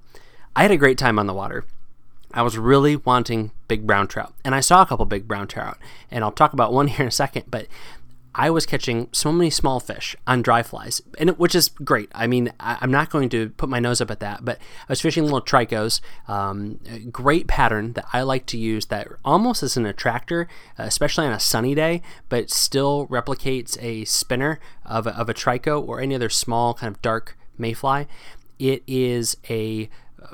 I 0.55 0.61
had 0.61 0.71
a 0.71 0.77
great 0.77 0.97
time 0.97 1.19
on 1.19 1.27
the 1.27 1.33
water. 1.33 1.65
I 2.33 2.41
was 2.41 2.57
really 2.57 2.95
wanting 2.95 3.51
big 3.67 3.85
brown 3.85 4.07
trout, 4.07 4.33
and 4.43 4.55
I 4.55 4.59
saw 4.59 4.81
a 4.81 4.85
couple 4.85 5.05
big 5.05 5.27
brown 5.27 5.47
trout, 5.47 5.77
and 6.09 6.23
I'll 6.23 6.31
talk 6.31 6.53
about 6.53 6.73
one 6.73 6.87
here 6.89 7.01
in 7.01 7.07
a 7.07 7.11
second. 7.11 7.45
But 7.49 7.67
I 8.35 8.49
was 8.49 8.65
catching 8.65 9.09
so 9.11 9.31
many 9.31 9.49
small 9.49 9.79
fish 9.79 10.15
on 10.25 10.41
dry 10.41 10.63
flies, 10.63 11.01
and 11.19 11.29
it, 11.29 11.39
which 11.39 11.53
is 11.53 11.69
great. 11.69 12.11
I 12.15 12.25
mean, 12.27 12.51
I, 12.59 12.77
am 12.81 12.91
not 12.91 13.09
going 13.09 13.29
to 13.29 13.49
put 13.49 13.69
my 13.69 13.79
nose 13.79 14.01
up 14.01 14.09
at 14.09 14.19
that, 14.21 14.43
but 14.43 14.57
I 14.57 14.85
was 14.89 15.01
fishing 15.01 15.23
little 15.23 15.41
tricos. 15.41 16.01
Um, 16.27 16.79
great 17.11 17.47
pattern 17.47 17.93
that 17.93 18.05
I 18.11 18.23
like 18.23 18.45
to 18.47 18.57
use 18.57 18.87
that 18.87 19.07
almost 19.23 19.61
is 19.61 19.77
an 19.77 19.85
attractor, 19.85 20.47
especially 20.77 21.27
on 21.27 21.33
a 21.33 21.39
sunny 21.39 21.75
day, 21.75 22.01
but 22.29 22.49
still 22.49 23.07
replicates 23.07 23.77
a 23.81 24.05
spinner 24.05 24.59
of 24.85 25.05
a, 25.05 25.15
of 25.15 25.29
a 25.29 25.33
trico 25.33 25.85
or 25.85 26.01
any 26.01 26.15
other 26.15 26.29
small 26.29 26.73
kind 26.73 26.95
of 26.95 27.01
dark 27.01 27.37
mayfly. 27.57 28.07
It 28.57 28.83
is 28.87 29.37
a 29.49 29.89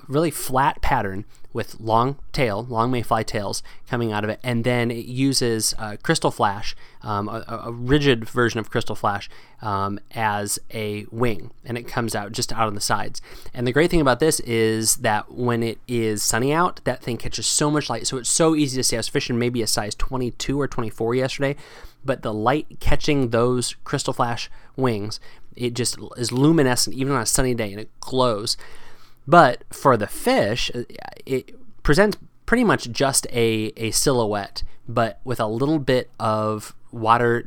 really 0.07 0.31
flat 0.31 0.81
pattern 0.81 1.25
with 1.51 1.79
long 1.79 2.17
tail, 2.31 2.65
long 2.69 2.91
mayfly 2.91 3.23
tails 3.23 3.63
coming 3.89 4.11
out 4.11 4.23
of 4.23 4.29
it, 4.29 4.39
and 4.43 4.63
then 4.63 4.91
it 4.91 5.05
uses 5.05 5.73
uh, 5.79 5.97
Krystal 6.03 6.33
Flash, 6.33 6.75
um, 7.01 7.27
a, 7.27 7.43
a, 7.65 7.71
rigid 7.71 8.29
version 8.29 8.59
of 8.59 8.69
Krystal 8.69 8.95
Flash, 8.95 9.29
um, 9.61 9.99
as 10.11 10.59
a 10.71 11.05
wing, 11.11 11.51
and 11.65 11.77
it 11.77 11.87
comes 11.87 12.13
out 12.13 12.31
just 12.33 12.53
out 12.53 12.67
on 12.67 12.75
the 12.75 12.81
sides. 12.81 13.21
And 13.53 13.65
the 13.65 13.71
great 13.71 13.89
thing 13.89 14.01
about 14.01 14.19
this 14.19 14.39
is 14.41 14.97
that 14.97 15.31
when 15.31 15.63
it 15.63 15.79
is 15.87 16.21
sunny 16.21 16.53
out, 16.53 16.81
that 16.83 17.01
thing 17.01 17.17
catches 17.17 17.47
so 17.47 17.71
much 17.71 17.89
light, 17.89 18.05
so 18.05 18.17
it's 18.17 18.29
so 18.29 18.55
easy 18.55 18.77
to 18.77 18.83
see. 18.83 18.95
I 18.95 18.99
was 18.99 19.07
fishing 19.07 19.39
maybe 19.39 19.61
a 19.63 19.67
size 19.67 19.95
22 19.95 20.59
or 20.59 20.67
24 20.67 21.15
yesterday, 21.15 21.55
but 22.05 22.21
the 22.21 22.33
light 22.33 22.79
catching 22.79 23.29
those 23.29 23.75
Krystal 23.85 24.15
Flash 24.15 24.51
wings, 24.75 25.19
it 25.55 25.73
just 25.73 25.97
is 26.15 26.31
luminescent 26.31 26.95
even 26.95 27.13
on 27.13 27.21
a 27.21 27.25
sunny 27.25 27.55
day, 27.55 27.71
and 27.71 27.81
it 27.81 27.89
glows. 28.01 28.55
But 29.29 29.63
for 29.69 29.95
the 29.95 30.07
fish, 30.07 30.71
uh, 30.74 30.86
it 31.24 31.53
presents 31.83 32.17
pretty 32.48 32.63
much 32.63 32.89
just 32.89 33.27
a, 33.27 33.71
a 33.77 33.91
silhouette, 33.91 34.63
but 34.88 35.19
with 35.24 35.39
a 35.39 35.45
little 35.45 35.77
bit 35.77 36.09
of 36.19 36.74
water 36.91 37.45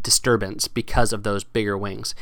disturbance 0.00 0.68
because 0.68 1.12
of 1.12 1.24
those 1.24 1.42
bigger 1.42 1.76
wings. 1.76 2.14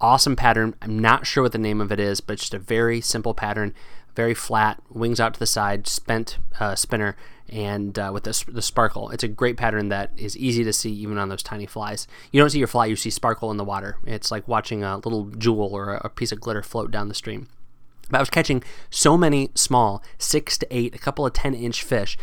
Awesome 0.00 0.34
pattern. 0.34 0.74
I'm 0.82 0.98
not 0.98 1.28
sure 1.28 1.44
what 1.44 1.52
the 1.52 1.58
name 1.58 1.80
of 1.80 1.92
it 1.92 2.00
is, 2.00 2.20
but 2.20 2.38
just 2.38 2.54
a 2.54 2.58
very 2.58 3.00
simple 3.00 3.34
pattern, 3.34 3.72
very 4.16 4.34
flat, 4.34 4.82
wings 4.90 5.20
out 5.20 5.34
to 5.34 5.38
the 5.38 5.46
side, 5.46 5.86
spent 5.86 6.38
uh, 6.58 6.74
spinner, 6.74 7.16
and 7.48 7.96
uh, 7.96 8.10
with 8.12 8.24
the, 8.24 8.44
the 8.50 8.62
sparkle. 8.62 9.10
It's 9.10 9.22
a 9.22 9.28
great 9.28 9.56
pattern 9.56 9.90
that 9.90 10.10
is 10.16 10.36
easy 10.36 10.64
to 10.64 10.72
see 10.72 10.90
even 10.90 11.18
on 11.18 11.28
those 11.28 11.44
tiny 11.44 11.66
flies. 11.66 12.08
You 12.32 12.40
don't 12.40 12.50
see 12.50 12.58
your 12.58 12.66
fly, 12.66 12.86
you 12.86 12.96
see 12.96 13.10
sparkle 13.10 13.52
in 13.52 13.58
the 13.58 13.64
water. 13.64 13.98
It's 14.04 14.32
like 14.32 14.48
watching 14.48 14.82
a 14.82 14.96
little 14.96 15.26
jewel 15.26 15.72
or 15.72 15.94
a 15.94 16.08
piece 16.08 16.32
of 16.32 16.40
glitter 16.40 16.64
float 16.64 16.90
down 16.90 17.06
the 17.06 17.14
stream. 17.14 17.46
But 18.10 18.18
I 18.18 18.20
was 18.20 18.30
catching 18.30 18.62
so 18.90 19.16
many 19.16 19.50
small, 19.54 20.02
six 20.18 20.56
to 20.58 20.66
eight, 20.70 20.94
a 20.94 20.98
couple 20.98 21.26
of 21.26 21.32
10 21.32 21.54
inch 21.54 21.82
fish. 21.82 22.16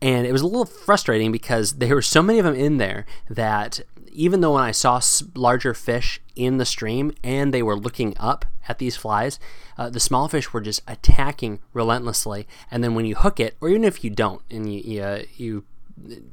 And 0.00 0.26
it 0.26 0.32
was 0.32 0.42
a 0.42 0.46
little 0.46 0.66
frustrating 0.66 1.32
because 1.32 1.74
there 1.74 1.94
were 1.94 2.02
so 2.02 2.22
many 2.22 2.38
of 2.38 2.44
them 2.44 2.54
in 2.54 2.78
there 2.78 3.06
that 3.30 3.80
even 4.12 4.40
though 4.40 4.54
when 4.54 4.62
I 4.62 4.70
saw 4.70 5.00
larger 5.34 5.74
fish 5.74 6.20
in 6.36 6.58
the 6.58 6.64
stream 6.64 7.12
and 7.22 7.52
they 7.52 7.62
were 7.62 7.76
looking 7.76 8.16
up 8.18 8.44
at 8.68 8.78
these 8.78 8.96
flies, 8.96 9.40
uh, 9.76 9.90
the 9.90 10.00
small 10.00 10.28
fish 10.28 10.52
were 10.52 10.60
just 10.60 10.82
attacking 10.86 11.58
relentlessly. 11.72 12.46
And 12.70 12.82
then 12.84 12.94
when 12.94 13.06
you 13.06 13.16
hook 13.16 13.40
it, 13.40 13.56
or 13.60 13.68
even 13.68 13.84
if 13.84 14.04
you 14.04 14.10
don't, 14.10 14.42
and 14.50 14.72
you, 14.72 14.80
you, 14.80 15.02
uh, 15.02 15.22
you 15.36 15.64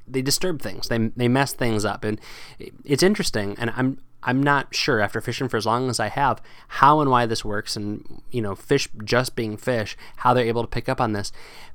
they 0.08 0.22
disturb 0.22 0.62
things, 0.62 0.88
they, 0.88 0.98
they 0.98 1.28
mess 1.28 1.54
things 1.54 1.86
up. 1.86 2.04
And 2.04 2.20
it's 2.84 3.04
interesting. 3.04 3.56
And 3.60 3.72
I'm, 3.72 4.00
I'm 4.24 4.42
not 4.42 4.74
sure 4.76 5.00
after 5.00 5.22
fishing 5.22 5.50
for 5.50 5.58
as 5.58 5.66
long 5.66 5.90
as 5.90 6.00
I 6.00 6.10
have 6.10 6.42
how 6.68 7.02
and 7.02 7.10
why 7.10 7.26
this 7.26 7.44
works 7.44 7.76
and 7.76 8.22
you 8.32 8.42
know 8.42 8.56
fish 8.56 8.88
just 9.04 9.36
being 9.36 9.58
fish 9.58 9.98
how 10.18 10.34
they're 10.34 10.46
able 10.46 10.62
to 10.62 10.68
pick 10.68 10.88
up 10.90 11.02
on 11.02 11.14
this. 11.14 11.32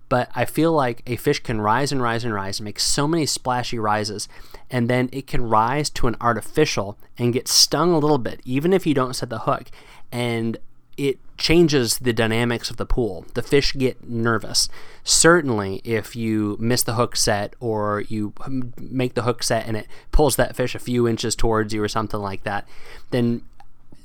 But 0.08 0.30
I 0.36 0.44
feel 0.44 0.72
like 0.72 1.02
a 1.06 1.16
fish 1.16 1.40
can 1.40 1.60
rise 1.60 1.90
and 1.90 2.00
rise 2.00 2.24
and 2.24 2.32
rise 2.32 2.60
and 2.60 2.64
make 2.64 2.78
so 2.78 3.08
many 3.08 3.26
splashy 3.26 3.78
rises 3.78 4.28
and 4.70 4.88
then 4.88 5.08
it 5.12 5.26
can 5.26 5.48
rise 5.48 5.90
to 5.90 6.06
an 6.06 6.16
artificial 6.20 6.96
and 7.18 7.32
get 7.32 7.48
stung 7.48 7.92
a 7.92 7.98
little 7.98 8.18
bit 8.18 8.40
even 8.44 8.72
if 8.72 8.86
you 8.86 8.94
don't 8.94 9.16
set 9.16 9.30
the 9.30 9.40
hook. 9.40 9.64
And 10.12 10.58
it 10.96 11.18
changes 11.38 11.98
the 11.98 12.12
dynamics 12.12 12.70
of 12.70 12.76
the 12.76 12.86
pool. 12.86 13.26
The 13.34 13.42
fish 13.42 13.72
get 13.72 14.08
nervous. 14.08 14.68
Certainly, 15.04 15.82
if 15.84 16.16
you 16.16 16.56
miss 16.58 16.82
the 16.82 16.94
hook 16.94 17.16
set 17.16 17.54
or 17.60 18.02
you 18.08 18.32
make 18.78 19.14
the 19.14 19.22
hook 19.22 19.42
set 19.42 19.66
and 19.66 19.76
it 19.76 19.86
pulls 20.12 20.36
that 20.36 20.56
fish 20.56 20.74
a 20.74 20.80
few 20.80 21.06
inches 21.06 21.34
towards 21.36 21.72
you 21.72 21.82
or 21.82 21.88
something 21.88 22.20
like 22.20 22.44
that, 22.44 22.66
then 23.10 23.42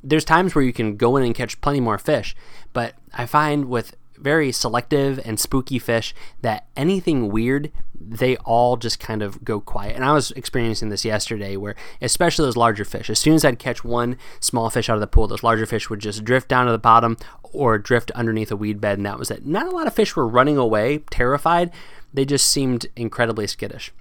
there's 0.03 0.25
times 0.25 0.55
where 0.55 0.63
you 0.63 0.73
can 0.73 0.97
go 0.97 1.15
in 1.17 1.23
and 1.23 1.35
catch 1.35 1.61
plenty 1.61 1.79
more 1.79 1.97
fish. 1.97 2.35
But 2.73 2.95
I 3.13 3.25
find 3.25 3.65
with 3.65 3.95
very 4.21 4.51
selective 4.51 5.19
and 5.25 5.39
spooky 5.39 5.79
fish 5.79 6.13
that 6.41 6.67
anything 6.75 7.29
weird 7.29 7.71
they 8.09 8.35
all 8.37 8.77
just 8.77 8.99
kind 8.99 9.21
of 9.21 9.43
go 9.43 9.59
quiet. 9.59 9.95
And 9.95 10.03
I 10.03 10.13
was 10.13 10.31
experiencing 10.31 10.89
this 10.89 11.05
yesterday 11.05 11.55
where, 11.55 11.75
especially 12.01 12.45
those 12.45 12.57
larger 12.57 12.83
fish, 12.83 13.09
as 13.09 13.19
soon 13.19 13.35
as 13.35 13.45
I'd 13.45 13.59
catch 13.59 13.83
one 13.83 14.17
small 14.39 14.69
fish 14.69 14.89
out 14.89 14.95
of 14.95 15.01
the 15.01 15.07
pool, 15.07 15.27
those 15.27 15.43
larger 15.43 15.65
fish 15.65 15.89
would 15.89 15.99
just 15.99 16.23
drift 16.23 16.47
down 16.47 16.65
to 16.65 16.71
the 16.71 16.79
bottom 16.79 17.17
or 17.43 17.77
drift 17.77 18.11
underneath 18.11 18.51
a 18.51 18.55
weed 18.55 18.81
bed, 18.81 18.97
and 18.97 19.05
that 19.05 19.19
was 19.19 19.29
it. 19.29 19.45
Not 19.45 19.67
a 19.67 19.71
lot 19.75 19.87
of 19.87 19.93
fish 19.93 20.15
were 20.15 20.27
running 20.27 20.57
away, 20.57 20.99
terrified. 21.09 21.71
They 22.13 22.25
just 22.25 22.47
seemed 22.47 22.87
incredibly 22.95 23.47
skittish. 23.47 23.91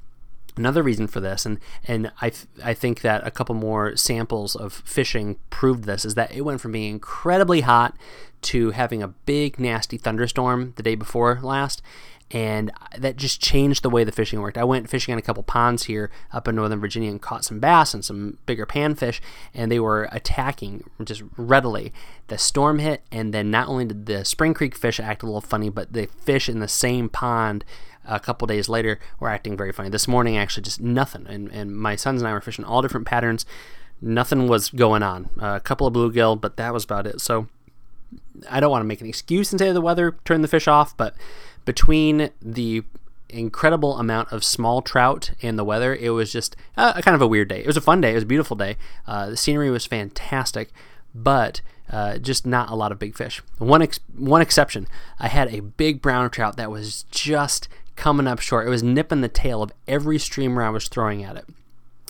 Another 0.57 0.83
reason 0.83 1.07
for 1.07 1.21
this, 1.21 1.47
and 1.47 1.59
and 1.87 2.11
I 2.21 2.31
th- 2.31 2.47
I 2.63 2.75
think 2.75 3.03
that 3.03 3.27
a 3.27 3.31
couple 3.31 3.55
more 3.55 3.97
samples 3.97 4.57
of 4.57 4.73
fishing 4.73 5.37
proved 5.49 5.85
this, 5.85 6.05
is 6.05 6.15
that 6.15 6.33
it 6.33 6.43
went 6.43 6.61
from 6.61 6.73
being 6.73 6.91
incredibly 6.93 7.61
hot 7.61 7.97
to 8.43 8.71
having 8.71 9.03
a 9.03 9.09
big 9.09 9.61
nasty 9.61 9.97
thunderstorm 9.97 10.73
the 10.77 10.83
day 10.83 10.95
before 10.95 11.39
last, 11.43 11.83
and 12.31 12.71
that 12.97 13.17
just 13.17 13.41
changed 13.41 13.83
the 13.83 13.91
way 13.91 14.05
the 14.05 14.13
fishing 14.13 14.41
worked. 14.41 14.59
I 14.59 14.65
went 14.65 14.89
fishing 14.89 15.13
in 15.13 15.19
a 15.19 15.23
couple 15.23 15.43
ponds 15.43 15.85
here 15.85 16.11
up 16.33 16.47
in 16.47 16.55
Northern 16.55 16.81
Virginia 16.81 17.11
and 17.11 17.21
caught 17.21 17.45
some 17.45 17.59
bass 17.59 17.93
and 17.93 18.05
some 18.05 18.39
bigger 18.47 18.67
panfish, 18.67 19.21
and 19.53 19.71
they 19.71 19.81
were 19.81 20.09
attacking 20.13 20.85
just 21.05 21.23
readily. 21.37 21.93
The 22.29 22.39
storm 22.39 22.79
hit, 22.79 23.03
and 23.11 23.35
then 23.35 23.51
not 23.51 23.69
only 23.69 23.85
did 23.85 24.07
the 24.07 24.25
Spring 24.25 24.55
Creek 24.55 24.77
fish 24.77 25.01
act 25.01 25.23
a 25.23 25.27
little 25.27 25.41
funny, 25.41 25.71
but 25.71 25.93
the 25.93 26.07
fish 26.07 26.49
in 26.49 26.61
the 26.61 26.69
same 26.69 27.09
pond 27.09 27.65
a 28.05 28.21
couple 28.21 28.47
days 28.47 28.69
later 28.69 28.99
were 29.19 29.29
acting 29.29 29.57
very 29.57 29.73
funny. 29.73 29.89
This 29.89 30.09
morning, 30.09 30.37
actually, 30.37 30.63
just 30.63 30.81
nothing. 30.81 31.27
And, 31.29 31.51
and 31.53 31.77
my 31.77 31.97
sons 31.97 32.23
and 32.23 32.29
I 32.29 32.33
were 32.33 32.41
fishing 32.41 32.65
all 32.65 32.83
different 32.83 33.07
patterns. 33.07 33.45
Nothing 34.01 34.49
was 34.49 34.71
going 34.71 35.03
on. 35.03 35.31
A 35.39 35.61
couple 35.61 35.87
of 35.87 35.95
bluegill, 35.95 36.41
but 36.41 36.57
that 36.57 36.73
was 36.73 36.85
about 36.85 37.07
it. 37.07 37.21
So 37.21 37.49
I 38.49 38.61
don't 38.61 38.71
want 38.71 38.83
to 38.83 38.87
make 38.87 39.01
an 39.01 39.07
excuse 39.07 39.53
and 39.53 39.61
say 39.61 39.73
the 39.73 39.81
weather 39.81 40.17
turned 40.25 40.43
the 40.43 40.49
fish 40.49 40.67
off, 40.67 40.97
but 40.97 41.15
between 41.65 42.31
the 42.41 42.83
incredible 43.29 43.99
amount 43.99 44.33
of 44.33 44.45
small 44.45 44.83
trout 44.83 45.31
and 45.43 45.59
the 45.59 45.65
weather, 45.65 45.95
it 45.95 46.11
was 46.11 46.33
just 46.33 46.57
a, 46.77 47.03
kind 47.03 47.15
of 47.15 47.23
a 47.23 47.27
weird 47.27 47.49
day. 47.49 47.61
It 47.61 47.67
was 47.67 47.77
a 47.77 47.81
fun 47.81 48.01
day. 48.01 48.13
It 48.13 48.15
was 48.15 48.25
a 48.25 48.27
beautiful 48.27 48.57
day. 48.57 48.77
Uh, 49.07 49.31
the 49.31 49.37
scenery 49.37 49.71
was 49.71 49.87
fantastic, 49.87 50.71
but 51.15 51.61
uh, 51.91 52.19
just 52.19 52.47
not 52.47 52.71
a 52.71 52.75
lot 52.75 52.93
of 52.93 52.99
big 52.99 53.17
fish. 53.17 53.43
One 53.59 53.83
ex- 53.83 54.01
one 54.17 54.43
exception, 54.43 54.87
I 55.19 55.29
had 55.29 55.53
a 55.53 55.61
big 55.61 56.01
brown 56.01 56.31
trout 56.31 56.57
that 56.57 56.71
was 56.71 57.05
just 57.11 57.69
coming 57.97 58.27
up 58.27 58.41
short. 58.41 58.67
It 58.67 58.71
was 58.71 58.83
nipping 58.83 59.21
the 59.21 59.29
tail 59.29 59.63
of 59.63 59.73
every 59.87 60.19
streamer 60.19 60.63
I 60.63 60.71
was 60.71 60.89
throwing 60.89 61.25
at 61.25 61.37
it. 61.37 61.45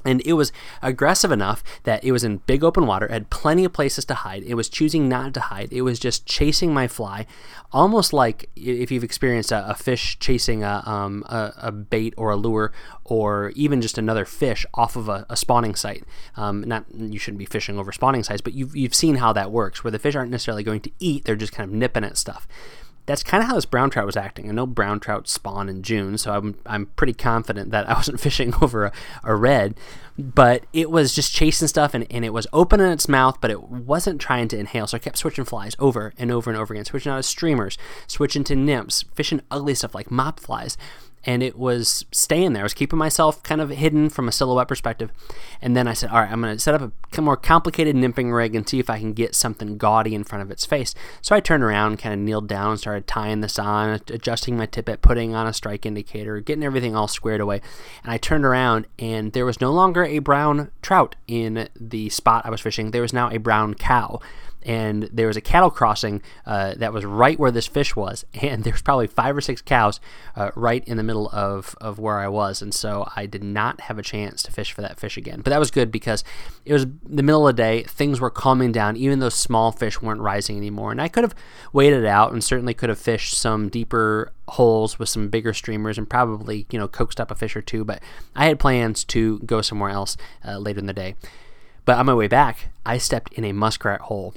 And 0.05 0.23
it 0.25 0.33
was 0.35 0.53
aggressive 0.83 1.31
enough 1.31 1.63
that 1.85 2.03
it 2.03 2.13
was 2.13 2.25
in 2.25 2.39
big 2.39 2.65
open 2.65 2.87
water, 2.87 3.09
had 3.09 3.31
plenty 3.31 3.65
of 3.65 3.73
places 3.73 4.05
to 4.07 4.15
hide. 4.15 4.43
It 4.45 4.55
was 4.55 4.69
choosing 4.69 5.09
not 5.09 5.35
to 5.35 5.41
hide. 5.41 5.73
It 5.73 5.83
was 5.83 5.99
just 5.99 6.27
chasing 6.27 6.73
my 6.73 6.89
fly, 6.89 7.27
almost 7.73 8.13
like 8.13 8.49
if 8.57 8.91
you've 8.91 9.05
experienced 9.05 9.53
a, 9.53 9.69
a 9.69 9.75
fish 9.75 10.19
chasing 10.19 10.65
a, 10.65 10.83
um, 10.87 11.23
a, 11.29 11.53
a, 11.57 11.73
bait 11.73 12.15
or 12.17 12.31
a 12.31 12.37
lure, 12.37 12.73
or 13.05 13.53
even 13.55 13.81
just 13.81 13.99
another 13.99 14.25
fish 14.25 14.65
off 14.75 14.97
of 14.97 15.09
a, 15.09 15.27
spawning 15.37 15.75
site. 15.75 16.05
Um, 16.37 16.63
not 16.63 16.85
you 16.95 17.19
shouldn't 17.19 17.39
be 17.39 17.47
fishing 17.47 17.79
over 17.79 17.93
spawning 17.93 18.23
sites, 18.23 18.41
but 18.41 18.53
you've 18.53 18.77
you've 18.77 18.95
seen 18.95 19.17
how 19.17 19.33
that 19.33 19.51
works, 19.51 19.85
where 19.85 19.91
the 19.91 19.99
fish 19.99 20.15
aren't 20.15 20.31
necessarily 20.31 20.63
going 20.63 20.81
to 20.83 20.91
eat; 20.99 21.25
they're 21.25 21.37
just 21.37 21.53
kind 21.53 21.69
of 21.69 21.75
nipping 21.75 22.05
at 22.05 22.17
stuff 22.17 22.47
that's 23.11 23.23
kind 23.23 23.43
of 23.43 23.49
how 23.49 23.55
this 23.55 23.65
brown 23.65 23.91
trout 23.91 24.07
was 24.07 24.17
acting. 24.17 24.49
I 24.49 24.53
know 24.53 24.67
brown 24.67 25.01
trout 25.01 25.29
spawn 25.29 25.69
in 25.69 25.83
June, 25.83 26.17
so 26.17 26.33
I'm, 26.33 26.57
I'm 26.65 26.87
pretty 26.87 27.13
confident 27.13 27.71
that 27.71 27.89
I 27.89 27.95
wasn't 27.95 28.21
fishing 28.21 28.55
over 28.63 28.87
a, 28.87 28.93
a 29.25 29.35
redd, 29.35 29.75
but 30.19 30.65
it 30.73 30.91
was 30.91 31.15
just 31.15 31.33
chasing 31.33 31.69
stuff 31.69 31.95
and, 31.95 32.07
and 32.11 32.25
it 32.25 32.33
was 32.33 32.47
open 32.53 32.81
in 32.81 32.91
its 32.91 33.09
mouth, 33.09 33.39
but 33.41 33.51
it 33.51 33.65
wasn't 33.65 34.21
trying 34.21 34.49
to 34.49 34.59
inhale. 34.59 34.87
So 34.87 34.97
I 34.97 35.01
kept 35.01 35.19
switching 35.19 35.45
flies 35.45 35.75
over 35.79 36.13
and 36.19 36.31
over 36.31 36.51
and 36.51 36.59
over 36.59 36.73
again, 36.73 36.85
switching 36.85 37.13
out 37.13 37.19
of 37.19 37.25
streamers, 37.25 37.77
switching 38.07 38.45
to 38.45 38.57
nymphs, 38.57 39.05
fishing 39.15 39.41
ugly 39.51 39.75
stuff 39.75 39.95
like 39.95 40.11
mop 40.11 40.41
flies. 40.41 40.77
And 41.25 41.43
it 41.43 41.59
was 41.59 42.05
staying 42.13 42.53
there. 42.53 42.63
I 42.63 42.65
was 42.65 42.75
keeping 42.75 42.99
myself 42.99 43.43
kind 43.43 43.61
of 43.61 43.71
hidden 43.71 44.09
from 44.09 44.29
a 44.29 44.33
silhouette 44.33 44.69
perspective. 44.69 45.11
And 45.61 45.77
then 45.77 45.87
I 45.87 45.93
said, 45.93 46.11
all 46.11 46.21
right, 46.21 46.31
I'm 46.31 46.41
going 46.41 46.55
to 46.55 46.61
set 46.61 46.75
up 46.75 46.93
a 47.17 47.21
more 47.21 47.37
complicated 47.37 47.95
nymphing 47.95 48.35
rig 48.35 48.55
and 48.55 48.69
see 48.69 48.79
if 48.79 48.89
I 48.89 48.99
can 48.99 49.13
get 49.13 49.35
something 49.35 49.77
gaudy 49.77 50.15
in 50.15 50.25
front 50.25 50.43
of 50.43 50.51
its 50.51 50.65
face. 50.65 50.95
So 51.21 51.35
I 51.35 51.41
turned 51.41 51.63
around, 51.63 51.99
kind 51.99 52.15
of 52.15 52.21
kneeled 52.21 52.49
down, 52.49 52.79
started 52.79 53.07
tying 53.07 53.41
this 53.41 53.59
on, 53.59 54.01
adjusting 54.09 54.57
my 54.57 54.67
tippet, 54.67 55.03
putting 55.03 55.35
on 55.35 55.47
a 55.47 55.53
strike 55.53 55.85
indicator, 55.85 56.41
getting 56.41 56.65
everything 56.65 56.97
all 56.97 57.09
squared 57.09 57.41
away. 57.41 57.61
And 58.03 58.13
I 58.13 58.17
turned 58.17 58.45
around, 58.45 58.87
and 58.99 59.33
there 59.33 59.47
was 59.47 59.61
no 59.61 59.73
longer 59.73 60.05
a 60.05 60.21
brown 60.21 60.71
trout 60.81 61.17
in 61.27 61.69
the 61.79 62.09
spot 62.09 62.47
I 62.47 62.51
was 62.51 62.61
fishing. 62.61 62.91
There 62.91 63.03
was 63.03 63.13
now 63.13 63.31
a 63.31 63.39
brown 63.39 63.75
cow 63.75 64.21
and 64.63 65.05
there 65.13 65.27
was 65.27 65.37
a 65.37 65.41
cattle 65.41 65.71
crossing 65.71 66.23
uh, 66.47 66.75
that 66.77 66.93
was 66.93 67.05
right 67.05 67.39
where 67.39 67.51
this 67.51 67.67
fish 67.67 67.97
was, 67.97 68.25
and 68.35 68.65
there's 68.65 68.83
probably 68.83 69.07
five 69.07 69.37
or 69.37 69.41
six 69.41 69.63
cows 69.63 70.01
uh, 70.37 70.51
right 70.55 70.87
in 70.87 70.97
the 70.97 71.03
middle 71.03 71.29
of, 71.31 71.75
of 71.81 71.99
where 71.99 72.19
I 72.19 72.29
was, 72.29 72.63
and 72.63 72.75
so 72.75 73.11
I 73.17 73.27
did 73.27 73.43
not 73.43 73.83
have 73.83 73.99
a 73.99 74.03
chance 74.03 74.43
to 74.45 74.53
fish 74.53 74.73
for 74.73 74.83
that 74.83 74.99
fish 74.99 75.17
again. 75.17 75.41
But 75.41 75.51
that 75.51 75.61
was 75.61 75.71
good 75.71 75.91
because 75.91 76.25
it 76.65 76.73
was 76.73 76.87
the 77.05 77.23
middle 77.23 77.47
of 77.47 77.57
the 77.57 77.63
day, 77.63 77.83
things 77.85 78.21
were 78.21 78.31
calming 78.31 78.73
down, 78.73 78.97
even 78.97 79.19
those 79.19 79.35
small 79.35 79.73
fish 79.73 80.01
weren't 80.01 80.21
rising 80.21 80.57
anymore, 80.57 80.91
and 80.91 81.01
I 81.01 81.09
could 81.09 81.25
have 81.25 81.35
waited 81.73 82.05
out 82.05 82.33
and 82.33 82.43
certainly 82.43 82.75
could 82.75 82.89
have 82.89 82.99
fished 82.99 83.35
some 83.35 83.69
deeper 83.69 84.33
holes 84.49 84.99
with 84.99 85.09
some 85.09 85.29
bigger 85.29 85.55
streamers 85.55 85.97
and 85.97 86.11
probably 86.11 86.67
you 86.71 86.79
know 86.79 86.89
coaxed 86.89 87.21
up 87.21 87.31
a 87.31 87.35
fish 87.35 87.57
or 87.57 87.63
two, 87.63 87.85
but 87.85 88.03
I 88.35 88.47
had 88.47 88.59
plans 88.59 89.05
to 89.05 89.39
go 89.41 89.63
somewhere 89.63 89.91
else 89.91 90.17
uh, 90.47 90.59
later 90.59 90.81
in 90.81 90.87
the 90.87 90.93
day. 90.93 91.15
But 91.85 91.99
on 91.99 92.07
my 92.07 92.15
way 92.15 92.29
back, 92.29 92.69
I 92.85 92.99
stepped 92.99 93.33
in 93.33 93.45
a 93.45 93.53
muskrat 93.53 94.03
hole 94.03 94.35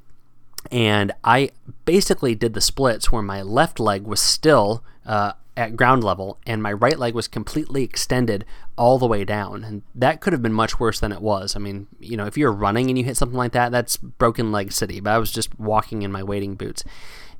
and 0.73 1.11
I 1.23 1.51
basically 1.85 2.33
did 2.33 2.55
the 2.55 2.61
splits 2.61 3.11
where 3.11 3.21
my 3.21 3.43
left 3.43 3.79
leg 3.79 4.07
was 4.07 4.19
still 4.19 4.83
uh, 5.05 5.33
at 5.55 5.75
ground 5.75 6.03
level 6.03 6.39
and 6.47 6.63
my 6.63 6.73
right 6.73 6.97
leg 6.97 7.13
was 7.13 7.27
completely 7.27 7.83
extended 7.83 8.43
all 8.75 8.97
the 8.97 9.05
way 9.05 9.23
down. 9.23 9.63
And 9.63 9.83
that 9.93 10.19
could 10.19 10.33
have 10.33 10.41
been 10.41 10.51
much 10.51 10.79
worse 10.79 10.99
than 10.99 11.11
it 11.11 11.21
was. 11.21 11.55
I 11.55 11.59
mean, 11.59 11.85
you 11.99 12.17
know, 12.17 12.25
if 12.25 12.39
you're 12.39 12.51
running 12.51 12.89
and 12.89 12.97
you 12.97 13.05
hit 13.05 13.17
something 13.17 13.37
like 13.37 13.51
that, 13.51 13.71
that's 13.71 13.97
broken 13.97 14.51
leg 14.51 14.71
city. 14.71 14.99
But 14.99 15.11
I 15.11 15.19
was 15.19 15.31
just 15.31 15.59
walking 15.59 16.01
in 16.01 16.11
my 16.11 16.23
wading 16.23 16.55
boots 16.55 16.83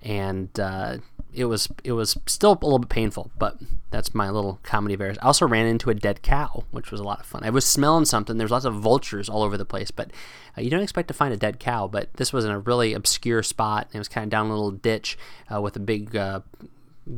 and 0.04 0.60
uh, 0.60 0.98
it 1.34 1.46
was 1.46 1.70
it 1.84 1.94
was 1.94 2.16
still 2.28 2.52
a 2.52 2.63
little 2.63 2.78
bit 2.78 2.90
painful, 2.90 3.32
but 3.40 3.58
that's 3.94 4.16
my 4.16 4.32
little 4.32 4.60
comedy 4.64 4.98
errors. 5.00 5.20
I 5.22 5.28
also 5.28 5.48
ran 5.48 5.68
into 5.68 5.92
a 5.92 5.94
dead 5.94 6.24
cow, 6.24 6.64
which 6.72 6.90
was 6.90 7.00
a 7.00 7.04
lot 7.04 7.20
of 7.20 7.28
fun. 7.28 7.44
I 7.44 7.52
was 7.52 7.64
smelling 7.64 8.06
something. 8.06 8.38
There's 8.38 8.50
lots 8.50 8.66
of 8.66 8.74
vultures 8.74 9.30
all 9.30 9.44
over 9.44 9.56
the 9.56 9.66
place, 9.66 9.92
but 9.92 10.10
uh, 10.58 10.62
you 10.62 10.72
don't 10.72 10.82
expect 10.82 11.10
to 11.10 11.14
find 11.14 11.32
a 11.32 11.38
dead 11.38 11.60
cow. 11.60 11.88
But 11.88 12.12
this 12.16 12.34
was 12.34 12.44
in 12.44 12.50
a 12.50 12.58
really 12.58 12.94
obscure 12.94 13.44
spot. 13.44 13.88
It 13.94 14.00
was 14.00 14.08
kind 14.08 14.24
of 14.24 14.32
down 14.32 14.48
a 14.48 14.50
little 14.50 14.72
ditch 14.72 15.16
uh, 15.54 15.62
with 15.62 15.76
a 15.76 15.80
big 15.80 16.16
uh, 16.16 16.40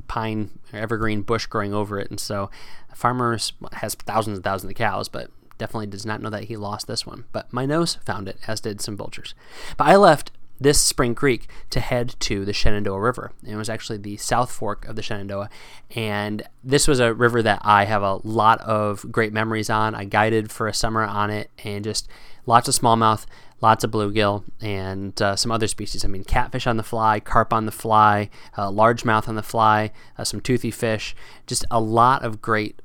pine 0.10 0.60
evergreen 0.74 1.22
bush 1.22 1.46
growing 1.46 1.74
over 1.74 1.98
it, 1.98 2.10
and 2.10 2.20
so 2.20 2.52
farmers 2.94 3.54
has 3.72 3.96
thousands 3.96 4.40
and 4.40 4.44
thousands 4.44 4.72
of 4.72 4.76
cows, 4.76 5.08
but 5.08 5.32
definitely 5.58 5.88
does 5.88 6.06
not 6.06 6.22
know 6.22 6.30
that 6.30 6.44
he 6.44 6.58
lost 6.58 6.88
this 6.88 7.06
one. 7.08 7.24
But 7.32 7.54
my 7.54 7.66
nose 7.66 8.00
found 8.06 8.28
it, 8.28 8.38
as 8.48 8.60
did 8.60 8.82
some 8.82 8.98
vultures. 8.98 9.34
But 9.78 9.88
I 9.88 9.96
left 9.96 10.32
this 10.60 10.80
Spring 10.80 11.16
Creek 11.16 11.48
to 11.70 11.80
head 11.80 12.16
to 12.22 12.46
the 12.46 12.54
Shenandoah 12.54 13.00
River. 13.00 13.32
It 13.46 13.56
was 13.56 13.70
actually 13.70 13.98
the 13.98 14.18
South 14.18 14.52
Fork 14.52 14.86
of 14.86 14.96
the 14.96 15.02
Shenandoah, 15.02 15.50
and 15.96 16.44
this 16.64 16.88
was 16.88 17.00
a 17.00 17.14
river 17.14 17.42
that 17.42 17.62
I 17.64 17.86
have 17.86 18.04
a 18.04 18.20
lot 18.24 18.62
of 18.62 19.12
great 19.12 19.34
memories 19.34 19.70
on. 19.70 19.96
I 19.96 20.06
guided 20.06 20.52
for 20.52 20.68
a 20.68 20.74
summer 20.74 21.04
on 21.04 21.30
it, 21.30 21.50
and 21.64 21.84
just 21.84 22.08
lots 22.46 22.68
of 22.68 22.76
smallmouth, 22.76 23.26
lots 23.62 23.84
of 23.84 23.92
bluegill, 23.92 24.44
and 24.62 25.20
uh, 25.22 25.36
some 25.36 25.52
other 25.52 25.68
species. 25.68 26.06
I 26.06 26.08
mean, 26.08 26.24
catfish 26.24 26.68
on 26.68 26.78
the 26.78 26.84
fly, 26.84 27.20
carp 27.20 27.54
on 27.54 27.66
the 27.66 27.72
fly, 27.72 28.30
uh, 28.56 28.70
largemouth 28.70 29.28
on 29.28 29.36
the 29.36 29.44
fly, 29.44 29.92
uh, 30.18 30.24
some 30.24 30.42
toothy 30.42 30.72
fish, 30.72 31.16
just 31.48 31.66
a 31.72 31.80
lot 31.80 32.24
of 32.24 32.42
great 32.42 32.82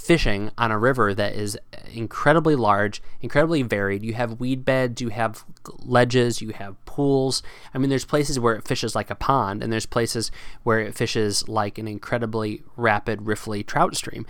fishing 0.00 0.50
on 0.58 0.70
a 0.70 0.78
river 0.78 1.14
that 1.14 1.34
is 1.34 1.58
incredibly 1.92 2.56
large, 2.56 3.02
incredibly 3.20 3.62
varied. 3.62 4.02
You 4.02 4.14
have 4.14 4.40
weed 4.40 4.64
beds, 4.64 5.00
you 5.00 5.10
have 5.10 5.44
ledges, 5.78 6.40
you 6.40 6.50
have 6.50 6.82
pools. 6.86 7.42
I 7.74 7.78
mean, 7.78 7.90
there's 7.90 8.04
places 8.04 8.40
where 8.40 8.54
it 8.54 8.66
fishes 8.66 8.94
like 8.94 9.10
a 9.10 9.14
pond, 9.14 9.62
and 9.62 9.72
there's 9.72 9.86
places 9.86 10.30
where 10.62 10.80
it 10.80 10.94
fishes 10.94 11.48
like 11.48 11.78
an 11.78 11.86
incredibly 11.86 12.62
rapid, 12.76 13.20
riffly 13.20 13.64
trout 13.64 13.94
stream. 13.94 14.26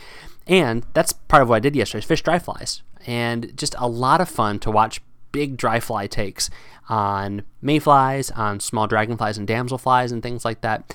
And 0.47 0.85
that's 0.93 1.13
part 1.13 1.43
of 1.43 1.49
what 1.49 1.57
I 1.57 1.61
did 1.61 1.77
yesterday, 1.77 2.05
fish 2.05 2.23
dry 2.23 2.39
flies. 2.39 2.83
And 3.07 3.57
just 3.57 3.75
a 3.79 3.89
lot 3.89 4.21
of 4.21 4.29
fun 4.29 4.59
to 4.61 4.71
watch 4.71 5.01
big 5.33 5.57
dry 5.57 5.81
fly 5.81 6.07
takes 6.07 6.51
on 6.89 7.43
mayflies, 7.63 8.31
on 8.33 8.59
small 8.61 8.87
dragonflies 8.87 9.39
and 9.39 9.47
damselflies 9.47 10.13
and 10.13 10.23
things 10.23 10.45
like 10.45 10.61
that. 10.63 10.93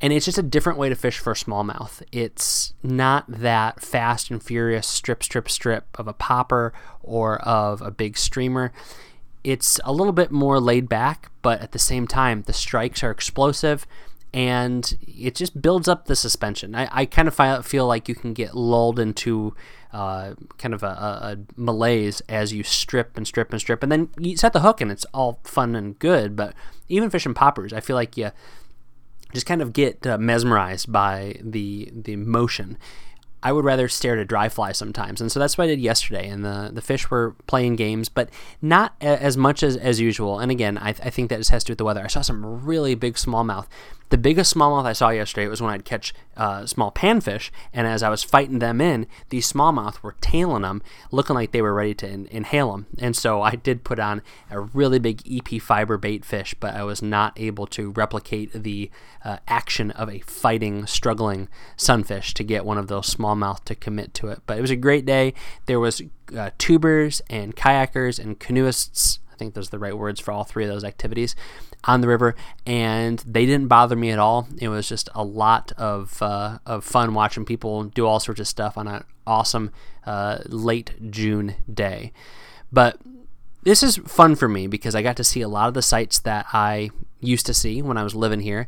And 0.00 0.12
it's 0.12 0.26
just 0.26 0.38
a 0.38 0.42
different 0.42 0.78
way 0.78 0.88
to 0.88 0.94
fish 0.94 1.18
for 1.18 1.34
smallmouth. 1.34 2.02
It's 2.12 2.72
not 2.82 3.24
that 3.28 3.80
fast 3.80 4.30
and 4.30 4.42
furious 4.42 4.86
strip, 4.86 5.24
strip, 5.24 5.50
strip 5.50 5.86
of 5.98 6.06
a 6.06 6.12
popper 6.12 6.72
or 7.02 7.38
of 7.40 7.82
a 7.82 7.90
big 7.90 8.16
streamer. 8.16 8.72
It's 9.42 9.80
a 9.84 9.92
little 9.92 10.12
bit 10.12 10.30
more 10.30 10.60
laid 10.60 10.88
back, 10.88 11.30
but 11.42 11.60
at 11.60 11.72
the 11.72 11.78
same 11.78 12.06
time, 12.06 12.42
the 12.42 12.52
strikes 12.52 13.02
are 13.02 13.10
explosive 13.10 13.86
and 14.32 14.98
it 15.06 15.34
just 15.34 15.60
builds 15.60 15.88
up 15.88 16.04
the 16.04 16.14
suspension. 16.14 16.74
I, 16.74 16.88
I 16.92 17.06
kind 17.06 17.28
of 17.28 17.66
feel 17.66 17.86
like 17.86 18.08
you 18.08 18.14
can 18.14 18.34
get 18.34 18.54
lulled 18.54 18.98
into 18.98 19.54
uh, 19.92 20.34
kind 20.58 20.74
of 20.74 20.82
a, 20.82 20.86
a, 20.86 21.38
malaise 21.56 22.20
as 22.28 22.52
you 22.52 22.62
strip 22.62 23.16
and 23.16 23.26
strip 23.26 23.52
and 23.52 23.60
strip, 23.60 23.82
and 23.82 23.90
then 23.90 24.10
you 24.18 24.36
set 24.36 24.52
the 24.52 24.60
hook 24.60 24.80
and 24.82 24.92
it's 24.92 25.06
all 25.14 25.40
fun 25.44 25.74
and 25.74 25.98
good. 25.98 26.36
But 26.36 26.54
even 26.88 27.08
fishing 27.08 27.32
poppers, 27.32 27.72
I 27.72 27.80
feel 27.80 27.96
like 27.96 28.16
you 28.16 28.30
just 29.32 29.46
kind 29.46 29.62
of 29.62 29.72
get 29.72 30.06
uh, 30.06 30.18
mesmerized 30.18 30.90
by 30.90 31.36
the 31.42 31.90
the 31.94 32.16
motion. 32.16 32.78
I 33.42 33.52
would 33.52 33.64
rather 33.64 33.88
stare 33.88 34.14
at 34.14 34.18
a 34.18 34.24
dry 34.24 34.48
fly 34.48 34.72
sometimes, 34.72 35.20
and 35.20 35.30
so 35.30 35.38
that's 35.38 35.56
what 35.56 35.64
I 35.64 35.68
did 35.68 35.80
yesterday. 35.80 36.28
And 36.28 36.44
the 36.44 36.70
the 36.72 36.82
fish 36.82 37.10
were 37.10 37.34
playing 37.46 37.76
games, 37.76 38.08
but 38.08 38.30
not 38.60 38.94
a, 39.00 39.22
as 39.22 39.36
much 39.36 39.62
as 39.62 39.76
as 39.76 40.00
usual. 40.00 40.38
And 40.38 40.50
again, 40.50 40.78
I, 40.78 40.90
I 40.90 41.10
think 41.10 41.30
that 41.30 41.38
just 41.38 41.50
has 41.50 41.64
to 41.64 41.68
do 41.68 41.70
with 41.72 41.78
the 41.78 41.84
weather. 41.84 42.04
I 42.04 42.08
saw 42.08 42.20
some 42.20 42.64
really 42.64 42.94
big 42.94 43.14
smallmouth 43.14 43.66
the 44.10 44.18
biggest 44.18 44.54
smallmouth 44.54 44.86
I 44.86 44.94
saw 44.94 45.10
yesterday 45.10 45.48
was 45.48 45.60
when 45.60 45.70
I'd 45.70 45.84
catch 45.84 46.14
uh, 46.36 46.64
small 46.64 46.90
panfish, 46.90 47.50
and 47.74 47.86
as 47.86 48.02
I 48.02 48.08
was 48.08 48.24
fighting 48.24 48.58
them 48.58 48.80
in, 48.80 49.06
these 49.28 49.50
smallmouth 49.50 50.02
were 50.02 50.14
tailing 50.20 50.62
them, 50.62 50.82
looking 51.10 51.34
like 51.34 51.52
they 51.52 51.60
were 51.60 51.74
ready 51.74 51.94
to 51.94 52.08
in- 52.08 52.26
inhale 52.28 52.72
them. 52.72 52.86
And 52.98 53.14
so 53.14 53.42
I 53.42 53.56
did 53.56 53.84
put 53.84 53.98
on 53.98 54.22
a 54.50 54.60
really 54.60 54.98
big 54.98 55.22
EP 55.30 55.60
fiber 55.60 55.98
bait 55.98 56.24
fish, 56.24 56.54
but 56.58 56.74
I 56.74 56.84
was 56.84 57.02
not 57.02 57.38
able 57.38 57.66
to 57.68 57.90
replicate 57.90 58.52
the 58.52 58.90
uh, 59.24 59.38
action 59.46 59.90
of 59.90 60.08
a 60.08 60.20
fighting, 60.20 60.86
struggling 60.86 61.48
sunfish 61.76 62.32
to 62.34 62.44
get 62.44 62.64
one 62.64 62.78
of 62.78 62.88
those 62.88 63.06
smallmouth 63.28 63.64
to 63.64 63.74
commit 63.74 64.14
to 64.14 64.28
it. 64.28 64.40
But 64.46 64.58
it 64.58 64.60
was 64.60 64.70
a 64.70 64.76
great 64.76 65.04
day. 65.04 65.34
There 65.66 65.80
was 65.80 66.02
uh, 66.36 66.50
tubers 66.58 67.20
and 67.28 67.56
kayakers 67.56 68.18
and 68.18 68.38
canoeists. 68.38 69.18
I 69.32 69.36
think 69.36 69.54
those 69.54 69.68
are 69.68 69.72
the 69.72 69.78
right 69.78 69.96
words 69.96 70.20
for 70.20 70.32
all 70.32 70.44
three 70.44 70.64
of 70.64 70.70
those 70.70 70.84
activities 70.84 71.36
on 71.84 72.00
the 72.00 72.08
river, 72.08 72.34
and 72.66 73.20
they 73.20 73.46
didn't 73.46 73.68
bother 73.68 73.94
me 73.94 74.10
at 74.10 74.18
all. 74.18 74.48
It 74.58 74.68
was 74.68 74.88
just 74.88 75.08
a 75.14 75.22
lot 75.22 75.72
of 75.76 76.20
uh, 76.20 76.58
of 76.66 76.84
fun 76.84 77.14
watching 77.14 77.44
people 77.44 77.84
do 77.84 78.06
all 78.06 78.18
sorts 78.18 78.40
of 78.40 78.48
stuff 78.48 78.76
on 78.76 78.88
an 78.88 79.04
awesome 79.26 79.70
uh, 80.04 80.38
late 80.46 81.10
June 81.10 81.54
day. 81.72 82.12
But 82.72 82.98
this 83.62 83.82
is 83.82 83.98
fun 83.98 84.34
for 84.34 84.48
me 84.48 84.66
because 84.66 84.94
I 84.94 85.02
got 85.02 85.16
to 85.18 85.24
see 85.24 85.40
a 85.40 85.48
lot 85.48 85.68
of 85.68 85.74
the 85.74 85.82
sites 85.82 86.18
that 86.20 86.46
I 86.52 86.90
used 87.20 87.46
to 87.46 87.54
see 87.54 87.80
when 87.80 87.96
I 87.96 88.02
was 88.02 88.14
living 88.14 88.40
here. 88.40 88.66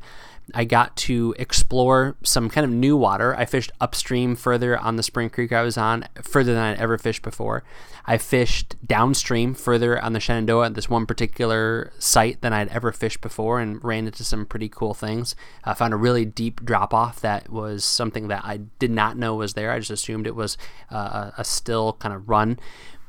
I 0.55 0.65
got 0.65 0.97
to 0.99 1.35
explore 1.39 2.17
some 2.23 2.49
kind 2.49 2.65
of 2.65 2.71
new 2.71 2.97
water. 2.97 3.37
I 3.37 3.45
fished 3.45 3.73
upstream 3.81 4.37
further 4.37 4.79
on 4.79 4.97
the 4.97 5.03
Spring 5.03 5.31
Creek 5.31 5.53
I 5.53 5.63
was 5.63 5.77
on, 5.77 6.07
further 6.23 6.55
than 6.55 6.63
I'd 6.63 6.79
ever 6.81 6.99
fished 6.99 7.23
before. 7.23 7.63
I 8.07 8.19
fished 8.19 8.77
downstream 8.87 9.55
further 9.55 10.03
on 10.03 10.13
the 10.13 10.21
Shenandoah 10.21 10.67
at 10.67 10.75
this 10.75 10.89
one 10.89 11.07
particular 11.07 11.93
site 11.99 12.41
than 12.41 12.53
I'd 12.53 12.69
ever 12.69 12.93
fished 12.93 13.21
before 13.21 13.61
and 13.61 13.83
ran 13.85 14.07
into 14.07 14.25
some 14.25 14.47
pretty 14.47 14.69
cool 14.69 14.95
things. 14.95 15.37
I 15.65 15.75
found 15.75 15.95
a 15.95 15.97
really 15.97 16.25
deep 16.25 16.65
drop 16.65 16.93
off 16.93 17.21
that 17.21 17.51
was 17.51 17.85
something 17.85 18.29
that 18.29 18.45
I 18.45 18.59
did 18.79 18.91
not 18.91 19.17
know 19.17 19.35
was 19.35 19.55
there. 19.55 19.71
I 19.71 19.79
just 19.79 19.91
assumed 19.91 20.27
it 20.27 20.35
was 20.35 20.57
uh, 20.91 21.31
a 21.37 21.45
still 21.45 21.95
kind 21.95 22.15
of 22.15 22.29
run. 22.29 22.59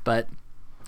But 0.03 0.27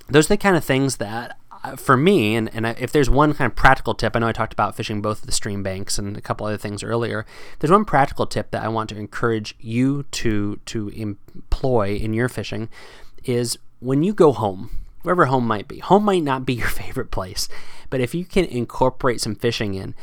those 0.07 0.27
are 0.27 0.35
the 0.35 0.37
kind 0.37 0.55
of 0.55 0.63
things 0.63 0.97
that 0.97 1.37
Uh, 1.63 1.77
for 1.77 1.95
me, 1.95 2.35
and, 2.35 2.53
and 2.53 2.65
if 2.77 2.91
there's 2.91 3.09
one 3.09 3.33
kind 3.33 3.49
of 3.49 3.55
practical 3.55 3.93
tip, 3.93 4.15
I 4.15 4.19
know 4.19 4.27
I 4.27 4.33
talked 4.33 4.51
about 4.51 4.75
fishing 4.75 5.01
both 5.01 5.21
the 5.21 5.31
stream 5.31 5.63
banks 5.63 5.97
and 5.97 6.17
a 6.17 6.21
couple 6.21 6.45
other 6.45 6.57
things 6.57 6.83
earlier. 6.83 7.25
There's 7.59 7.71
one 7.71 7.85
practical 7.85 8.25
tip 8.25 8.51
that 8.51 8.63
I 8.63 8.67
want 8.67 8.89
to 8.89 8.97
encourage 8.97 9.55
you 9.59 10.03
to 10.03 10.59
to 10.65 10.89
employ 10.89 11.95
in 11.95 12.13
your 12.13 12.27
fishing 12.27 12.67
is 13.23 13.57
when 13.79 14.03
you 14.03 14.13
go 14.13 14.33
home, 14.33 14.71
wherever 15.03 15.25
home 15.25 15.47
might 15.47 15.69
be. 15.69 15.79
Home 15.79 16.03
might 16.03 16.23
not 16.23 16.45
be 16.45 16.53
your 16.63 16.67
favorite 16.67 17.11
place, 17.11 17.47
but 17.89 18.01
if 18.01 18.13
you 18.13 18.25
can 18.25 18.45
incorporate 18.45 19.21
some 19.21 19.35
fishing 19.35 19.73
in, 19.73 19.95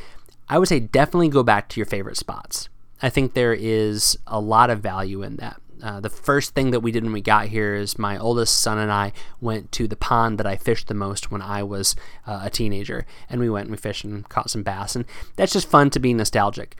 I 0.48 0.58
would 0.58 0.68
say 0.68 0.80
definitely 0.80 1.28
go 1.28 1.42
back 1.42 1.68
to 1.70 1.80
your 1.80 1.86
favorite 1.86 2.16
spots. 2.16 2.70
I 3.02 3.10
think 3.10 3.34
there 3.34 3.54
is 3.54 4.18
a 4.26 4.40
lot 4.40 4.70
of 4.70 4.80
value 4.80 5.22
in 5.22 5.36
that. 5.36 5.60
Uh, 5.82 6.00
the 6.00 6.10
first 6.10 6.54
thing 6.54 6.70
that 6.70 6.80
we 6.80 6.92
did 6.92 7.04
when 7.04 7.12
we 7.12 7.20
got 7.20 7.46
here 7.46 7.74
is 7.74 7.98
my 7.98 8.18
oldest 8.18 8.60
son 8.60 8.78
and 8.78 8.92
I 8.92 9.12
went 9.40 9.72
to 9.72 9.88
the 9.88 9.96
pond 9.96 10.38
that 10.38 10.46
I 10.46 10.56
fished 10.56 10.88
the 10.88 10.94
most 10.94 11.30
when 11.30 11.42
I 11.42 11.62
was 11.62 11.96
uh, 12.26 12.40
a 12.44 12.50
teenager, 12.50 13.06
and 13.28 13.40
we 13.40 13.50
went 13.50 13.66
and 13.66 13.72
we 13.72 13.78
fished 13.78 14.04
and 14.04 14.28
caught 14.28 14.50
some 14.50 14.62
bass, 14.62 14.94
and 14.94 15.04
that's 15.36 15.52
just 15.52 15.68
fun 15.68 15.90
to 15.90 16.00
be 16.00 16.12
nostalgic. 16.14 16.76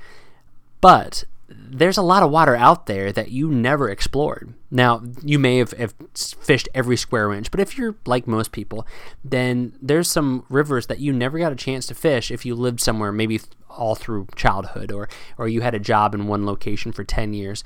But 0.81 1.25
there's 1.49 1.97
a 1.97 2.03
lot 2.03 2.23
of 2.23 2.31
water 2.31 2.55
out 2.55 2.87
there 2.87 3.11
that 3.13 3.31
you 3.31 3.51
never 3.51 3.91
explored. 3.91 4.55
Now, 4.71 5.03
you 5.23 5.39
may 5.39 5.59
have, 5.59 5.73
have, 5.73 5.95
fished 6.15 6.69
every 6.75 6.97
square 6.97 7.33
inch, 7.33 7.51
but 7.51 7.59
if 7.59 7.77
you're 7.77 7.97
like 8.07 8.27
most 8.27 8.53
people, 8.53 8.87
then 9.25 9.73
there's 9.83 10.09
some 10.09 10.45
rivers 10.49 10.87
that 10.87 11.01
you 11.01 11.13
never 11.13 11.39
got 11.39 11.53
a 11.53 11.57
chance 11.57 11.87
to 11.87 11.95
fish 11.95 12.31
if 12.31 12.47
you 12.47 12.55
lived 12.55 12.81
somewhere, 12.81 13.11
maybe 13.11 13.41
all 13.69 13.95
through 13.95 14.29
childhood, 14.37 14.93
or 14.93 15.09
or 15.39 15.49
you 15.49 15.61
had 15.61 15.75
a 15.75 15.81
job 15.81 16.15
in 16.15 16.29
one 16.29 16.47
location 16.47 16.93
for 16.93 17.03
ten 17.03 17.33
years. 17.35 17.65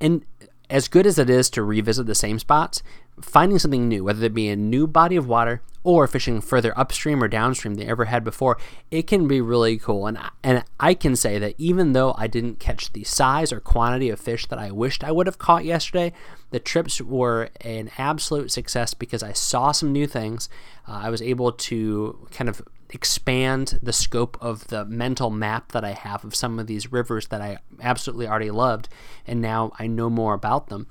And 0.00 0.24
as 0.70 0.88
good 0.88 1.06
as 1.06 1.18
it 1.18 1.28
is 1.28 1.50
to 1.50 1.62
revisit 1.62 2.06
the 2.06 2.14
same 2.14 2.38
spots, 2.38 2.82
finding 3.20 3.58
something 3.58 3.88
new, 3.88 4.04
whether 4.04 4.24
it 4.24 4.34
be 4.34 4.48
a 4.48 4.56
new 4.56 4.86
body 4.86 5.16
of 5.16 5.28
water 5.28 5.62
or 5.82 6.06
fishing 6.06 6.40
further 6.40 6.76
upstream 6.78 7.22
or 7.22 7.28
downstream 7.28 7.74
than 7.74 7.84
you 7.84 7.90
ever 7.90 8.06
had 8.06 8.24
before, 8.24 8.56
it 8.90 9.06
can 9.06 9.28
be 9.28 9.40
really 9.40 9.78
cool. 9.78 10.06
And 10.06 10.18
and 10.42 10.64
I 10.80 10.94
can 10.94 11.14
say 11.14 11.38
that 11.38 11.54
even 11.58 11.92
though 11.92 12.14
I 12.16 12.26
didn't 12.26 12.58
catch 12.58 12.92
the 12.92 13.04
size 13.04 13.52
or 13.52 13.60
quantity 13.60 14.08
of 14.08 14.18
fish 14.18 14.46
that 14.46 14.58
I 14.58 14.70
wished 14.70 15.04
I 15.04 15.12
would 15.12 15.26
have 15.26 15.38
caught 15.38 15.64
yesterday, 15.64 16.12
the 16.50 16.58
trips 16.58 17.00
were 17.00 17.50
an 17.60 17.90
absolute 17.98 18.50
success 18.50 18.94
because 18.94 19.22
I 19.22 19.32
saw 19.32 19.72
some 19.72 19.92
new 19.92 20.06
things. 20.06 20.48
Uh, 20.88 21.00
I 21.04 21.10
was 21.10 21.20
able 21.20 21.52
to 21.52 22.26
kind 22.30 22.48
of 22.48 22.62
expand 22.94 23.78
the 23.82 23.92
scope 23.92 24.38
of 24.40 24.68
the 24.68 24.84
mental 24.84 25.28
map 25.28 25.72
that 25.72 25.84
I 25.84 25.92
have 25.92 26.24
of 26.24 26.34
some 26.34 26.58
of 26.58 26.66
these 26.66 26.92
rivers 26.92 27.26
that 27.28 27.40
I 27.40 27.58
absolutely 27.82 28.28
already 28.28 28.50
loved, 28.50 28.88
and 29.26 29.40
now 29.40 29.72
I 29.78 29.86
know 29.86 30.08
more 30.08 30.32
about 30.32 30.68
them. 30.68 30.86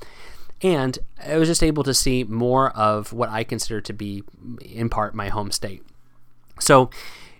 And 0.62 1.00
I 1.26 1.38
was 1.38 1.50
just 1.50 1.64
able 1.64 1.84
to 1.84 1.94
see 1.94 2.24
more 2.24 2.70
of 2.72 3.12
what 3.14 3.30
I 3.30 3.44
consider 3.44 3.82
to 3.82 3.94
be, 3.94 4.24
in 4.62 4.90
part, 4.90 5.16
my 5.16 5.30
home 5.30 5.52
state. 5.52 5.84
So, 6.60 6.90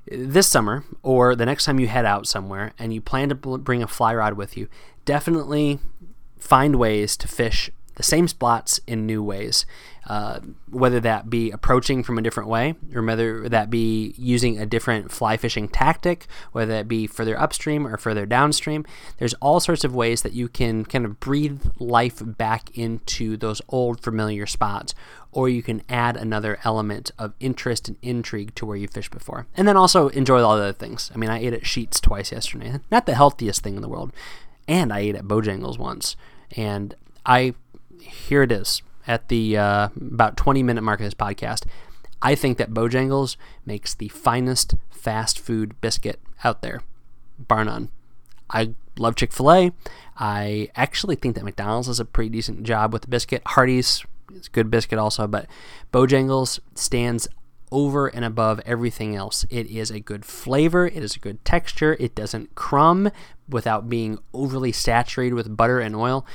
this 0.06 0.48
summer, 0.48 0.84
or 1.02 1.36
the 1.36 1.46
next 1.46 1.64
time 1.64 1.80
you 1.80 1.88
head 1.88 2.06
out 2.06 2.28
somewhere 2.28 2.74
and 2.78 2.94
you 2.94 3.00
plan 3.00 3.30
to 3.30 3.36
bring 3.36 3.82
a 3.82 3.88
fly 3.88 4.14
rod 4.14 4.34
with 4.34 4.58
you, 4.58 4.68
definitely 5.06 5.80
find 6.38 6.76
ways 6.76 7.16
to 7.18 7.28
fish 7.28 7.70
the 7.96 8.04
same 8.04 8.28
spots 8.28 8.80
in 8.88 9.06
new 9.06 9.24
ways, 9.24 9.66
uh, 10.08 10.40
whether 10.70 11.00
that 11.00 11.30
be 11.30 11.52
approaching 11.52 12.04
from 12.04 12.18
a 12.18 12.22
different 12.22 12.50
way, 12.50 12.76
or 12.94 13.04
whether 13.04 13.48
that 13.50 13.70
be 13.70 14.14
using 14.18 14.60
a 14.60 14.66
different 14.66 15.12
fly 15.12 15.38
fishing 15.38 15.68
tactic, 15.68 16.28
whether 16.52 16.72
that 16.74 16.88
be 16.88 17.08
further 17.08 17.40
upstream 17.40 17.88
or 17.88 17.98
further 17.98 18.26
downstream. 18.26 18.86
There's 19.18 19.36
all 19.36 19.60
sorts 19.60 19.84
of 19.84 19.96
ways 19.96 20.24
that 20.24 20.34
you 20.34 20.48
can 20.48 20.86
kind 20.86 21.06
of 21.06 21.20
breathe 21.20 21.62
life 21.80 22.22
back 22.24 22.76
into 22.78 23.38
those 23.38 23.62
old 23.70 24.02
familiar 24.02 24.46
spots, 24.46 24.94
or 25.32 25.50
you 25.50 25.64
can 25.64 25.82
add 25.90 26.18
another 26.18 26.60
element 26.64 27.12
of 27.18 27.34
interest 27.40 27.88
and 27.88 27.98
intrigue 28.02 28.54
to 28.56 28.66
where 28.66 28.78
you 28.78 28.88
fished 28.88 29.12
before. 29.12 29.48
And 29.56 29.68
then 29.68 29.78
also 29.78 30.10
enjoy 30.10 30.42
all 30.42 30.58
the 30.58 30.64
other 30.64 30.74
things. 30.74 31.12
I 31.14 31.18
mean, 31.18 31.30
I 31.30 31.40
ate 31.40 31.54
at 31.54 31.64
Sheetz 31.64 32.02
twice 32.02 32.32
yesterday. 32.32 32.80
Not 32.92 33.06
the 33.06 33.16
healthiest 33.16 33.62
thing 33.62 33.76
in 33.76 33.82
the 33.82 33.90
world. 33.90 34.12
And 34.68 34.94
I 34.94 35.00
ate 35.00 35.16
at 35.16 35.26
Bojangles 35.26 35.78
once. 35.78 36.16
And 36.56 36.96
I 37.26 37.56
here 38.04 38.44
it 38.44 38.52
is 38.52 38.82
at 39.08 39.28
the 39.30 39.58
uh, 39.58 39.90
about 40.00 40.38
20 40.38 40.64
minute 40.64 40.82
mark 40.82 41.00
of 41.00 41.06
this 41.06 41.14
podcast. 41.14 41.66
I 42.22 42.36
think 42.36 42.58
that 42.58 42.72
Bojangles 42.72 43.36
makes 43.66 43.94
the 43.94 44.08
finest 44.08 44.76
fast 44.90 45.40
food 45.40 45.80
biscuit 45.82 46.20
out 46.44 46.62
there, 46.62 46.82
bar 47.38 47.66
none. 47.66 47.90
I 48.50 48.74
love 48.98 49.16
Chick 49.16 49.34
fil 49.34 49.52
A. 49.52 49.72
I 50.18 50.70
actually 50.76 51.16
think 51.16 51.36
that 51.36 51.44
McDonald's 51.44 51.88
does 51.88 52.00
a 52.00 52.06
pretty 52.06 52.30
decent 52.30 52.64
job 52.64 52.94
with 52.94 53.02
the 53.02 53.08
biscuit. 53.10 53.42
Hardee's 53.48 54.06
is 54.34 54.48
good 54.48 54.72
biscuit 54.72 55.00
also, 55.00 55.28
but 55.28 55.48
Bojangles 55.92 56.60
stands 56.76 57.28
over 57.72 58.08
and 58.08 58.24
above 58.24 58.62
everything 58.66 59.16
else. 59.16 59.46
It 59.50 59.68
is 59.68 59.90
a 59.90 60.00
good 60.00 60.24
flavor, 60.24 60.86
it 60.86 61.04
is 61.04 61.16
a 61.16 61.20
good 61.20 61.44
texture, 61.44 61.98
it 62.00 62.14
doesn't 62.16 62.56
crumb 62.56 63.12
without 63.50 63.90
being 63.90 64.20
overly 64.34 64.72
saturated 64.72 65.34
with 65.34 65.58
butter 65.58 65.80
and 65.80 65.96
oil. 65.96 66.26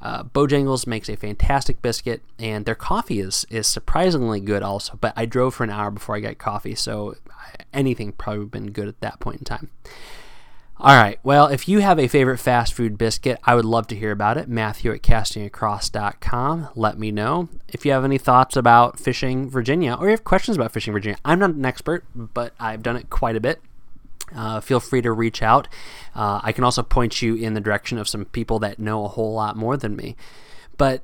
Uh, 0.00 0.22
Bojangles 0.22 0.86
makes 0.86 1.08
a 1.08 1.16
fantastic 1.16 1.80
biscuit, 1.82 2.22
and 2.38 2.64
their 2.64 2.74
coffee 2.74 3.20
is 3.20 3.46
is 3.50 3.66
surprisingly 3.66 4.40
good 4.40 4.62
also. 4.62 4.98
But 5.00 5.12
I 5.16 5.26
drove 5.26 5.54
for 5.54 5.64
an 5.64 5.70
hour 5.70 5.90
before 5.90 6.16
I 6.16 6.20
got 6.20 6.38
coffee, 6.38 6.74
so 6.74 7.16
anything 7.72 8.12
probably 8.12 8.46
been 8.46 8.72
good 8.72 8.88
at 8.88 9.00
that 9.00 9.20
point 9.20 9.38
in 9.38 9.44
time. 9.44 9.70
All 10.78 10.94
right. 10.94 11.18
Well, 11.22 11.46
if 11.46 11.68
you 11.68 11.80
have 11.80 11.98
a 11.98 12.06
favorite 12.06 12.36
fast 12.36 12.74
food 12.74 12.98
biscuit, 12.98 13.40
I 13.44 13.54
would 13.54 13.64
love 13.64 13.86
to 13.86 13.96
hear 13.96 14.12
about 14.12 14.36
it. 14.36 14.46
Matthew 14.46 14.92
at 14.92 15.00
castingacross.com. 15.00 16.68
Let 16.74 16.98
me 16.98 17.10
know. 17.10 17.48
If 17.66 17.86
you 17.86 17.92
have 17.92 18.04
any 18.04 18.18
thoughts 18.18 18.56
about 18.56 19.00
fishing 19.00 19.48
Virginia 19.48 19.96
or 19.98 20.06
you 20.06 20.10
have 20.10 20.24
questions 20.24 20.58
about 20.58 20.72
fishing 20.72 20.92
Virginia, 20.92 21.18
I'm 21.24 21.38
not 21.38 21.50
an 21.50 21.64
expert, 21.64 22.04
but 22.14 22.52
I've 22.60 22.82
done 22.82 22.96
it 22.96 23.08
quite 23.08 23.36
a 23.36 23.40
bit 23.40 23.62
uh, 24.34 24.60
feel 24.60 24.80
free 24.80 25.02
to 25.02 25.12
reach 25.12 25.42
out. 25.42 25.68
Uh, 26.14 26.40
I 26.42 26.52
can 26.52 26.64
also 26.64 26.82
point 26.82 27.22
you 27.22 27.34
in 27.34 27.54
the 27.54 27.60
direction 27.60 27.98
of 27.98 28.08
some 28.08 28.24
people 28.24 28.58
that 28.60 28.78
know 28.78 29.04
a 29.04 29.08
whole 29.08 29.34
lot 29.34 29.56
more 29.56 29.76
than 29.76 29.96
me. 29.96 30.16
But 30.76 31.02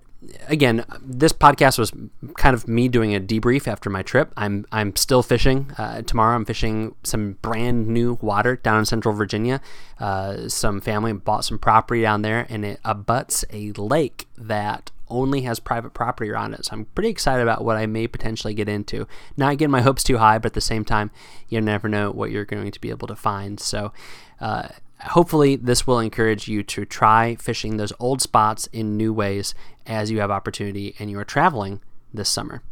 again, 0.49 0.85
this 1.01 1.33
podcast 1.33 1.79
was 1.79 1.93
kind 2.37 2.55
of 2.55 2.69
me 2.69 2.89
doing 2.89 3.15
a 3.15 3.21
debrief 3.21 3.67
after 3.67 3.91
my 3.91 4.03
trip. 4.03 4.33
I'm 4.37 4.67
I'm 4.73 4.95
still 4.97 5.23
fishing. 5.23 5.73
Uh, 5.79 6.03
tomorrow, 6.03 6.35
I'm 6.35 6.45
fishing 6.45 6.95
some 7.03 7.39
brand 7.43 7.89
new 7.89 8.19
water 8.21 8.57
down 8.57 8.81
in 8.81 8.85
Central 8.85 9.15
Virginia. 9.15 9.61
Uh, 9.99 10.49
some 10.49 10.81
family 10.81 11.13
bought 11.13 11.45
some 11.45 11.59
property 11.59 12.03
down 12.03 12.23
there, 12.23 12.47
and 12.49 12.65
it 12.65 12.81
abuts 12.85 13.45
a 13.51 13.73
lake 13.73 14.27
that 14.37 14.91
only 15.13 15.43
has 15.43 15.61
private 15.61 15.95
property 15.95 16.33
on 16.33 16.55
it. 16.55 16.65
So 16.65 16.73
I'm 16.73 16.85
pretty 16.87 17.11
excited 17.11 17.43
about 17.43 17.65
what 17.65 17.77
I 17.77 17.87
may 17.87 18.07
potentially 18.07 18.55
get 18.55 18.69
into. 18.69 19.07
Not 19.37 19.59
getting 19.59 19.71
my 19.71 19.83
hopes 19.83 20.03
too 20.03 20.19
high, 20.19 20.39
but 20.39 20.47
at 20.47 20.55
the 20.55 20.61
same 20.61 20.85
time, 20.85 21.11
you 21.49 21.61
never 21.61 21.89
know 21.89 22.11
what 22.11 22.31
you're 22.31 22.45
going 22.45 22.71
to 22.71 22.81
be 22.81 22.91
able 22.91 23.09
to 23.09 23.17
find. 23.17 23.61
So. 23.61 23.93
Uh, 24.41 24.69
hopefully, 25.01 25.55
this 25.57 25.87
will 25.87 26.01
encourage 26.01 26.49
you 26.49 26.63
to 26.65 26.85
try 26.85 27.37
fishing 27.37 27.77
those 27.77 27.93
old 28.01 28.21
spots 28.21 28.67
in 28.73 28.97
new 28.97 29.13
ways 29.13 29.55
as 29.87 30.11
you 30.11 30.21
have 30.21 30.31
opportunity 30.31 30.95
and 30.99 31.11
you 31.11 31.19
are 31.19 31.25
traveling 31.25 31.81
this 32.13 32.29
summer. 32.29 32.63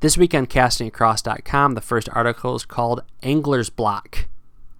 This 0.00 0.18
week 0.18 0.34
on 0.34 0.46
castingacross.com, 0.46 1.74
the 1.74 1.80
first 1.80 2.08
article 2.12 2.56
is 2.56 2.64
called 2.64 3.04
Angler's 3.22 3.70
Block. 3.70 4.26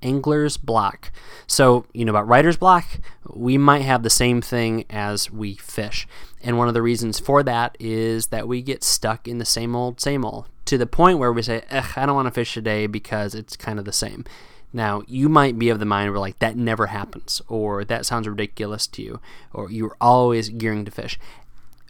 Angler's 0.03 0.57
Block. 0.57 1.11
So, 1.47 1.87
you 1.93 2.05
know 2.05 2.11
about 2.11 2.29
writer's 2.29 2.57
block? 2.57 2.87
We 3.29 3.59
might 3.59 3.83
have 3.83 4.03
the 4.03 4.11
same 4.11 4.41
thing 4.41 4.85
as 4.91 5.31
we 5.31 5.55
fish. 5.55 6.07
And 6.43 6.59
one 6.59 6.69
of 6.69 6.75
the 6.75 6.83
reasons 6.83 7.19
for 7.19 7.43
that 7.43 7.77
is 7.79 8.29
that 8.29 8.49
we 8.49 8.63
get 8.63 8.83
stuck 8.83 9.29
in 9.29 9.39
the 9.39 9.45
same 9.45 9.77
old, 9.77 10.01
same 10.01 10.25
old 10.25 10.49
to 10.65 10.79
the 10.79 10.87
point 10.87 11.19
where 11.19 11.33
we 11.33 11.43
say, 11.43 11.63
I 11.71 12.07
don't 12.07 12.15
want 12.15 12.27
to 12.27 12.33
fish 12.33 12.55
today 12.55 12.87
because 12.87 13.35
it's 13.35 13.57
kind 13.57 13.79
of 13.79 13.85
the 13.85 13.93
same. 13.93 14.25
Now, 14.73 15.03
you 15.07 15.29
might 15.29 15.59
be 15.59 15.69
of 15.69 15.79
the 15.81 15.85
mind 15.85 16.11
where, 16.11 16.21
like, 16.21 16.39
that 16.39 16.57
never 16.57 16.87
happens, 16.87 17.43
or 17.47 17.85
that 17.85 18.07
sounds 18.07 18.27
ridiculous 18.27 18.87
to 18.89 19.03
you, 19.03 19.21
or 19.53 19.71
you're 19.71 19.97
always 20.01 20.49
gearing 20.49 20.87
to 20.87 20.91
fish. 20.91 21.19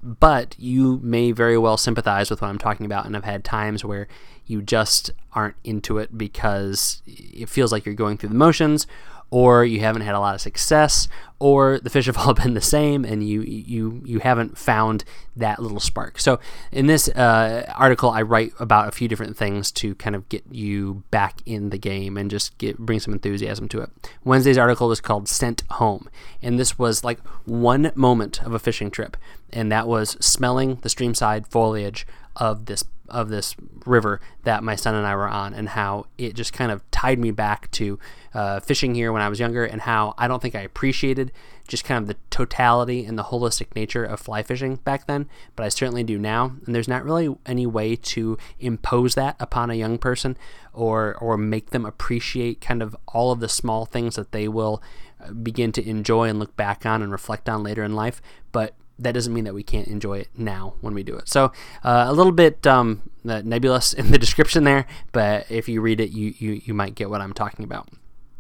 But 0.03 0.57
you 0.59 0.99
may 1.03 1.31
very 1.31 1.57
well 1.57 1.77
sympathize 1.77 2.29
with 2.29 2.43
what 2.43 2.49
I'm 2.49 2.59
talking 2.59 2.87
about, 2.87 3.07
and 3.07 3.15
have 3.15 3.25
had 3.25 3.45
times 3.45 3.85
where 3.85 4.09
you 4.47 4.61
just 4.61 5.11
aren't 5.33 5.55
into 5.62 5.99
it 5.99 6.19
because 6.19 7.03
it 7.07 7.49
feels 7.49 7.71
like 7.71 7.87
you're 7.87 7.95
going 7.95 8.19
through 8.19 8.31
the 8.31 8.35
motions, 8.35 8.87
or 9.33 9.64
you 9.64 9.81
haven't 9.81 10.03
had 10.03 10.14
a 10.14 10.21
lot 10.21 10.35
of 10.35 10.42
success, 10.42 11.09
or 11.38 11.81
the 11.81 11.88
fish 11.88 12.05
have 12.05 12.18
all 12.18 12.35
been 12.35 12.53
the 12.53 12.61
same, 12.61 13.03
and 13.05 13.27
you 13.27 13.40
you 13.40 14.03
you 14.05 14.18
haven't 14.18 14.59
found 14.59 15.05
that 15.35 15.59
little 15.59 15.81
spark. 15.81 16.21
So 16.21 16.38
in 16.71 16.87
this 16.87 17.09
uh, 17.09 17.64
article, 17.75 18.11
I 18.11 18.21
write 18.21 18.53
about 18.61 18.88
a 18.88 18.92
few 18.92 19.09
different 19.09 19.37
things 19.37 19.73
to 19.73 19.95
kind 19.95 20.14
of 20.14 20.29
get 20.29 20.45
you 20.51 21.03
back 21.11 21.40
in 21.47 21.71
the 21.71 21.79
game 21.79 22.18
and 22.18 22.31
just 22.31 22.57
get 22.59 22.79
bring 22.79 23.01
some 23.01 23.14
enthusiasm 23.14 23.68
to 23.71 23.81
it. 23.81 23.90
Wednesday's 24.23 24.59
article 24.59 24.87
was 24.87 25.01
called 25.01 25.29
"Scent 25.29 25.62
Home," 25.71 26.11
and 26.42 26.59
this 26.59 26.79
was 26.79 27.03
like 27.03 27.27
one 27.47 27.90
moment 27.95 28.42
of 28.42 28.53
a 28.53 28.59
fishing 28.59 28.90
trip, 28.90 29.16
and 29.51 29.73
that 29.73 29.88
was 29.88 30.11
smelling 30.21 30.77
the 30.83 30.90
streamside 30.90 31.47
foliage 31.47 32.07
of 32.37 32.66
this 32.66 32.85
of 33.09 33.29
this 33.29 33.55
river 33.85 34.21
that 34.45 34.62
my 34.62 34.77
son 34.77 34.95
and 34.95 35.07
I 35.07 35.15
were 35.15 35.29
on, 35.29 35.55
and 35.55 35.71
how 35.71 36.07
it 36.19 36.35
just 36.35 36.53
kind 36.53 36.73
of 36.73 36.88
tied 36.91 37.19
me 37.19 37.31
back 37.31 37.71
to 37.73 37.99
uh, 38.35 38.61
fishing 38.61 38.95
here 38.95 39.12
when 39.12 39.23
I 39.23 39.29
was 39.29 39.41
younger, 39.41 39.65
and 39.65 39.83
how 39.83 40.15
I 40.19 40.29
don't 40.29 40.41
think 40.41 40.55
I 40.55 40.61
appreciated 40.61 41.33
just 41.69 41.85
kind 41.85 42.03
of 42.03 42.09
the 42.09 42.17
totality 42.31 43.05
and 43.05 43.19
the 43.19 43.25
holistic 43.25 43.75
nature 43.75 44.05
of 44.05 44.21
fly 44.21 44.43
fishing 44.43 44.77
back 44.77 45.07
then, 45.07 45.29
but 45.57 45.65
I 45.65 45.69
certainly 45.69 46.05
do 46.05 46.19
now. 46.19 46.53
And 46.67 46.75
there's 46.75 46.88
not 46.88 47.05
really 47.05 47.35
any 47.47 47.67
way 47.67 47.97
to 47.97 48.37
impose 48.59 49.15
that 49.15 49.37
upon 49.38 49.71
a 49.71 49.75
young 49.75 49.99
person 49.99 50.37
or 50.73 51.15
or 51.21 51.37
make 51.37 51.71
them 51.71 51.87
appreciate 51.87 52.61
kind 52.61 52.83
of 52.83 52.97
all 53.09 53.33
of 53.33 53.41
the 53.41 53.49
small 53.49 53.87
things 53.87 54.17
that 54.17 54.33
they 54.33 54.49
will 54.49 54.83
uh, 55.25 55.33
begin 55.33 55.73
to 55.73 55.88
enjoy 55.88 56.29
and 56.29 56.38
look 56.38 56.57
back 56.57 56.85
on 56.85 57.03
and 57.03 57.12
reflect 57.12 57.49
on 57.49 57.62
later 57.62 57.83
in 57.83 57.95
life. 57.95 58.21
But 58.51 58.75
that 59.03 59.12
doesn't 59.12 59.33
mean 59.33 59.45
that 59.45 59.55
we 59.55 59.62
can't 59.62 59.88
enjoy 59.88 60.19
it 60.19 60.29
now 60.37 60.75
when 60.81 60.95
we 60.95 61.03
do 61.03 61.17
it. 61.17 61.29
So 61.29 61.53
uh, 61.85 62.07
a 62.09 62.12
little 62.12 62.33
bit 62.33 62.67
um, 62.67 63.03
nebulous 63.25 63.93
in 63.93 64.11
the 64.11 64.19
description 64.19 64.65
there, 64.65 64.87
but 65.12 65.51
if 65.51 65.69
you 65.69 65.81
read 65.81 66.01
it, 66.01 66.11
you, 66.11 66.35
you 66.38 66.61
you 66.65 66.75
might 66.75 66.95
get 66.95 67.11
what 67.11 67.21
I'm 67.21 67.33
talking 67.33 67.65
about. 67.65 67.88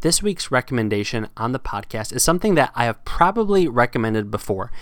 This 0.00 0.20
week's 0.22 0.50
recommendation 0.50 1.28
on 1.36 1.52
the 1.52 1.60
podcast 1.60 2.12
is 2.12 2.24
something 2.24 2.56
that 2.56 2.72
I 2.74 2.86
have 2.86 3.04
probably 3.04 3.68
recommended 3.68 4.32
before, 4.32 4.72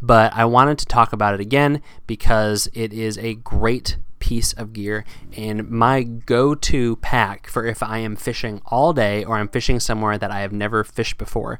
but 0.00 0.32
I 0.34 0.46
wanted 0.46 0.78
to 0.78 0.86
talk 0.86 1.12
about 1.12 1.34
it 1.34 1.40
again 1.40 1.82
because 2.06 2.66
it 2.72 2.92
is 2.94 3.18
a 3.18 3.34
great 3.34 3.98
piece 4.20 4.52
of 4.52 4.72
gear 4.72 5.04
and 5.36 5.68
my 5.68 6.02
go 6.02 6.54
to 6.54 6.96
pack 6.96 7.46
for 7.46 7.66
if 7.66 7.82
I 7.82 7.98
am 7.98 8.16
fishing 8.16 8.62
all 8.66 8.92
day 8.92 9.24
or 9.24 9.36
I'm 9.36 9.48
fishing 9.48 9.80
somewhere 9.80 10.18
that 10.18 10.30
I 10.30 10.40
have 10.40 10.52
never 10.52 10.84
fished 10.84 11.18
before 11.18 11.58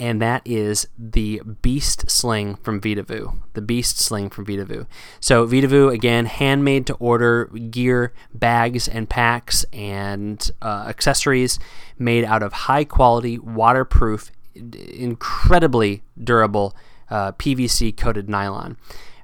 and 0.00 0.20
that 0.22 0.40
is 0.46 0.88
the 0.98 1.42
Beast 1.60 2.10
Sling 2.10 2.56
from 2.56 2.80
Vedavoo. 2.80 3.36
The 3.52 3.60
Beast 3.60 3.98
Sling 3.98 4.30
from 4.30 4.46
Vedavoo. 4.46 4.86
So 5.20 5.46
Vedavoo 5.46 5.92
again, 5.92 6.24
handmade 6.24 6.86
to 6.86 6.94
order 6.94 7.44
gear, 7.44 8.14
bags 8.32 8.88
and 8.88 9.10
packs 9.10 9.64
and 9.74 10.50
uh, 10.62 10.86
accessories 10.88 11.58
made 11.98 12.24
out 12.24 12.42
of 12.42 12.54
high 12.54 12.84
quality, 12.84 13.38
waterproof, 13.38 14.32
incredibly 14.54 16.02
durable 16.22 16.74
uh, 17.10 17.32
PVC 17.32 17.94
coated 17.94 18.26
nylon. 18.26 18.78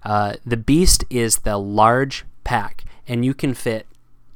Uh, 0.05 0.35
the 0.45 0.59
Beast 0.59 1.05
is 1.09 1.39
the 1.39 1.57
large 1.57 2.27
pack, 2.45 2.85
and 3.09 3.25
you 3.25 3.33
can 3.33 3.55
fit 3.55 3.87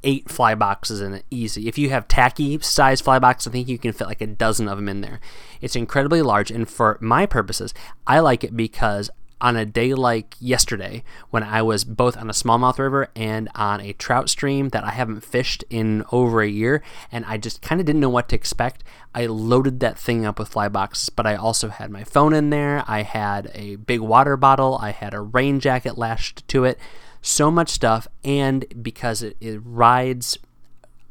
eight 0.03 0.29
fly 0.29 0.55
boxes 0.55 1.01
in 1.01 1.13
it 1.13 1.25
easy. 1.29 1.67
If 1.67 1.77
you 1.77 1.89
have 1.89 2.07
tacky 2.07 2.59
size 2.59 3.01
fly 3.01 3.19
box, 3.19 3.47
I 3.47 3.51
think 3.51 3.67
you 3.67 3.77
can 3.77 3.93
fit 3.93 4.07
like 4.07 4.21
a 4.21 4.27
dozen 4.27 4.67
of 4.67 4.77
them 4.77 4.89
in 4.89 5.01
there. 5.01 5.19
It's 5.61 5.75
incredibly 5.75 6.21
large, 6.21 6.51
and 6.51 6.69
for 6.69 6.97
my 7.01 7.25
purposes, 7.25 7.73
I 8.07 8.19
like 8.19 8.43
it 8.43 8.55
because 8.55 9.09
on 9.41 9.57
a 9.57 9.65
day 9.65 9.93
like 9.93 10.35
yesterday, 10.39 11.03
when 11.31 11.41
I 11.41 11.63
was 11.63 11.83
both 11.83 12.15
on 12.15 12.29
a 12.29 12.33
smallmouth 12.33 12.77
river 12.77 13.09
and 13.15 13.49
on 13.55 13.81
a 13.81 13.93
trout 13.93 14.29
stream 14.29 14.69
that 14.69 14.83
I 14.83 14.91
haven't 14.91 15.25
fished 15.25 15.63
in 15.69 16.05
over 16.11 16.41
a 16.41 16.47
year, 16.47 16.83
and 17.11 17.25
I 17.25 17.37
just 17.37 17.61
kind 17.61 17.81
of 17.81 17.87
didn't 17.87 18.01
know 18.01 18.09
what 18.09 18.29
to 18.29 18.35
expect, 18.35 18.83
I 19.15 19.25
loaded 19.25 19.79
that 19.79 19.97
thing 19.97 20.25
up 20.25 20.37
with 20.37 20.49
fly 20.49 20.69
boxes. 20.69 21.09
But 21.09 21.25
I 21.25 21.35
also 21.35 21.69
had 21.69 21.89
my 21.89 22.03
phone 22.03 22.33
in 22.33 22.51
there, 22.51 22.83
I 22.87 23.01
had 23.01 23.49
a 23.55 23.77
big 23.77 23.99
water 23.99 24.37
bottle, 24.37 24.77
I 24.79 24.91
had 24.91 25.13
a 25.13 25.21
rain 25.21 25.59
jacket 25.59 25.97
lashed 25.97 26.47
to 26.49 26.63
it 26.63 26.79
so 27.21 27.51
much 27.51 27.69
stuff, 27.69 28.07
and 28.23 28.65
because 28.81 29.21
it, 29.21 29.37
it 29.39 29.59
rides 29.63 30.37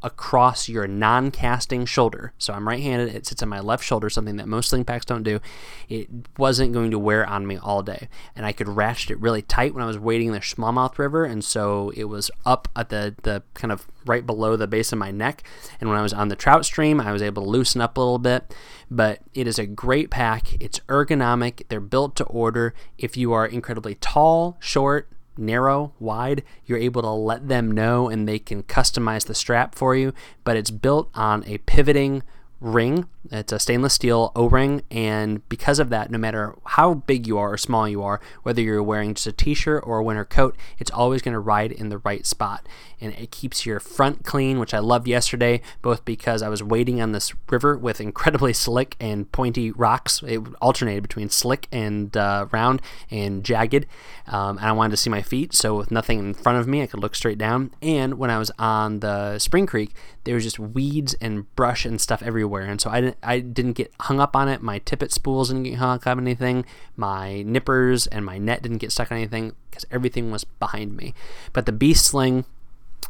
across 0.02 0.68
your 0.68 0.86
non 0.86 1.30
casting 1.30 1.84
shoulder. 1.84 2.32
So 2.38 2.52
I'm 2.52 2.66
right 2.66 2.82
handed, 2.82 3.14
it 3.14 3.26
sits 3.26 3.42
on 3.42 3.48
my 3.48 3.60
left 3.60 3.84
shoulder, 3.84 4.08
something 4.08 4.36
that 4.36 4.48
most 4.48 4.70
sling 4.70 4.84
packs 4.84 5.04
don't 5.04 5.22
do. 5.22 5.40
It 5.88 6.08
wasn't 6.38 6.72
going 6.72 6.90
to 6.90 6.98
wear 6.98 7.26
on 7.26 7.46
me 7.46 7.58
all 7.58 7.82
day. 7.82 8.08
And 8.34 8.46
I 8.46 8.52
could 8.52 8.68
ratchet 8.68 9.10
it 9.10 9.20
really 9.20 9.42
tight 9.42 9.74
when 9.74 9.82
I 9.82 9.86
was 9.86 9.98
wading 9.98 10.32
the 10.32 10.38
smallmouth 10.38 10.98
river. 10.98 11.24
And 11.24 11.44
so 11.44 11.90
it 11.96 12.04
was 12.04 12.30
up 12.46 12.68
at 12.74 12.88
the, 12.88 13.14
the 13.22 13.42
kind 13.54 13.72
of 13.72 13.86
right 14.06 14.24
below 14.24 14.56
the 14.56 14.66
base 14.66 14.92
of 14.92 14.98
my 14.98 15.10
neck. 15.10 15.42
And 15.80 15.90
when 15.90 15.98
I 15.98 16.02
was 16.02 16.12
on 16.12 16.28
the 16.28 16.36
trout 16.36 16.64
stream, 16.64 17.00
I 17.00 17.12
was 17.12 17.22
able 17.22 17.42
to 17.42 17.48
loosen 17.48 17.80
up 17.80 17.96
a 17.96 18.00
little 18.00 18.18
bit. 18.18 18.54
But 18.90 19.20
it 19.34 19.46
is 19.46 19.58
a 19.58 19.66
great 19.66 20.10
pack. 20.10 20.60
It's 20.60 20.80
ergonomic, 20.88 21.68
they're 21.68 21.80
built 21.80 22.16
to 22.16 22.24
order. 22.24 22.74
If 22.98 23.16
you 23.16 23.32
are 23.32 23.46
incredibly 23.46 23.96
tall, 23.96 24.56
short, 24.60 25.08
narrow, 25.40 25.92
wide, 25.98 26.44
you're 26.66 26.78
able 26.78 27.02
to 27.02 27.10
let 27.10 27.48
them 27.48 27.70
know 27.70 28.08
and 28.08 28.28
they 28.28 28.38
can 28.38 28.62
customize 28.62 29.26
the 29.26 29.34
strap 29.34 29.74
for 29.74 29.96
you. 29.96 30.12
But 30.44 30.56
it's 30.56 30.70
built 30.70 31.10
on 31.14 31.44
a 31.46 31.58
pivoting 31.58 32.22
ring. 32.60 33.06
It's 33.30 33.52
a 33.52 33.58
stainless 33.58 33.94
steel 33.94 34.32
O 34.34 34.48
ring, 34.48 34.82
and 34.90 35.46
because 35.48 35.78
of 35.78 35.88
that, 35.90 36.10
no 36.10 36.18
matter 36.18 36.54
how 36.64 36.94
big 36.94 37.26
you 37.26 37.38
are 37.38 37.52
or 37.52 37.58
small 37.58 37.88
you 37.88 38.02
are, 38.02 38.20
whether 38.42 38.60
you're 38.60 38.82
wearing 38.82 39.14
just 39.14 39.26
a 39.26 39.32
t 39.32 39.54
shirt 39.54 39.82
or 39.86 39.98
a 39.98 40.02
winter 40.02 40.24
coat, 40.24 40.56
it's 40.78 40.90
always 40.90 41.22
going 41.22 41.34
to 41.34 41.38
ride 41.38 41.72
in 41.72 41.88
the 41.88 41.98
right 41.98 42.24
spot. 42.26 42.66
And 43.00 43.14
it 43.14 43.30
keeps 43.30 43.64
your 43.64 43.80
front 43.80 44.24
clean, 44.24 44.58
which 44.58 44.74
I 44.74 44.78
loved 44.78 45.08
yesterday, 45.08 45.62
both 45.80 46.04
because 46.04 46.42
I 46.42 46.48
was 46.48 46.62
wading 46.62 47.00
on 47.00 47.12
this 47.12 47.32
river 47.48 47.76
with 47.76 48.00
incredibly 48.00 48.52
slick 48.54 48.96
and 49.00 49.30
pointy 49.32 49.70
rocks. 49.70 50.22
It 50.26 50.40
alternated 50.60 51.02
between 51.02 51.30
slick 51.30 51.66
and 51.72 52.14
uh, 52.16 52.46
round 52.52 52.82
and 53.10 53.44
jagged. 53.44 53.86
Um, 54.26 54.58
and 54.58 54.66
I 54.66 54.72
wanted 54.72 54.92
to 54.92 54.96
see 54.96 55.10
my 55.10 55.22
feet, 55.22 55.54
so 55.54 55.76
with 55.76 55.90
nothing 55.90 56.18
in 56.18 56.34
front 56.34 56.58
of 56.58 56.68
me, 56.68 56.82
I 56.82 56.86
could 56.86 57.00
look 57.00 57.14
straight 57.14 57.38
down. 57.38 57.72
And 57.82 58.14
when 58.14 58.30
I 58.30 58.38
was 58.38 58.50
on 58.58 59.00
the 59.00 59.38
Spring 59.38 59.66
Creek, 59.66 59.94
there 60.24 60.34
was 60.34 60.44
just 60.44 60.58
weeds 60.58 61.14
and 61.14 61.52
brush 61.56 61.84
and 61.84 62.00
stuff 62.00 62.22
everywhere. 62.22 62.62
And 62.62 62.80
so 62.80 62.90
I 62.90 63.00
didn't, 63.00 63.16
I 63.22 63.40
didn't 63.40 63.72
get 63.72 63.92
hung 64.00 64.20
up 64.20 64.36
on 64.36 64.48
it. 64.48 64.62
My 64.62 64.78
tippet 64.80 65.12
spools 65.12 65.48
didn't 65.48 65.64
get 65.64 65.76
hung 65.76 65.96
up 65.96 66.06
on 66.06 66.20
anything. 66.20 66.64
My 66.96 67.42
nippers 67.42 68.06
and 68.06 68.24
my 68.24 68.38
net 68.38 68.62
didn't 68.62 68.78
get 68.78 68.92
stuck 68.92 69.10
on 69.10 69.18
anything 69.18 69.54
because 69.70 69.86
everything 69.90 70.30
was 70.30 70.44
behind 70.44 70.96
me. 70.96 71.14
But 71.52 71.66
the 71.66 71.72
Beast 71.72 72.04
Sling, 72.06 72.44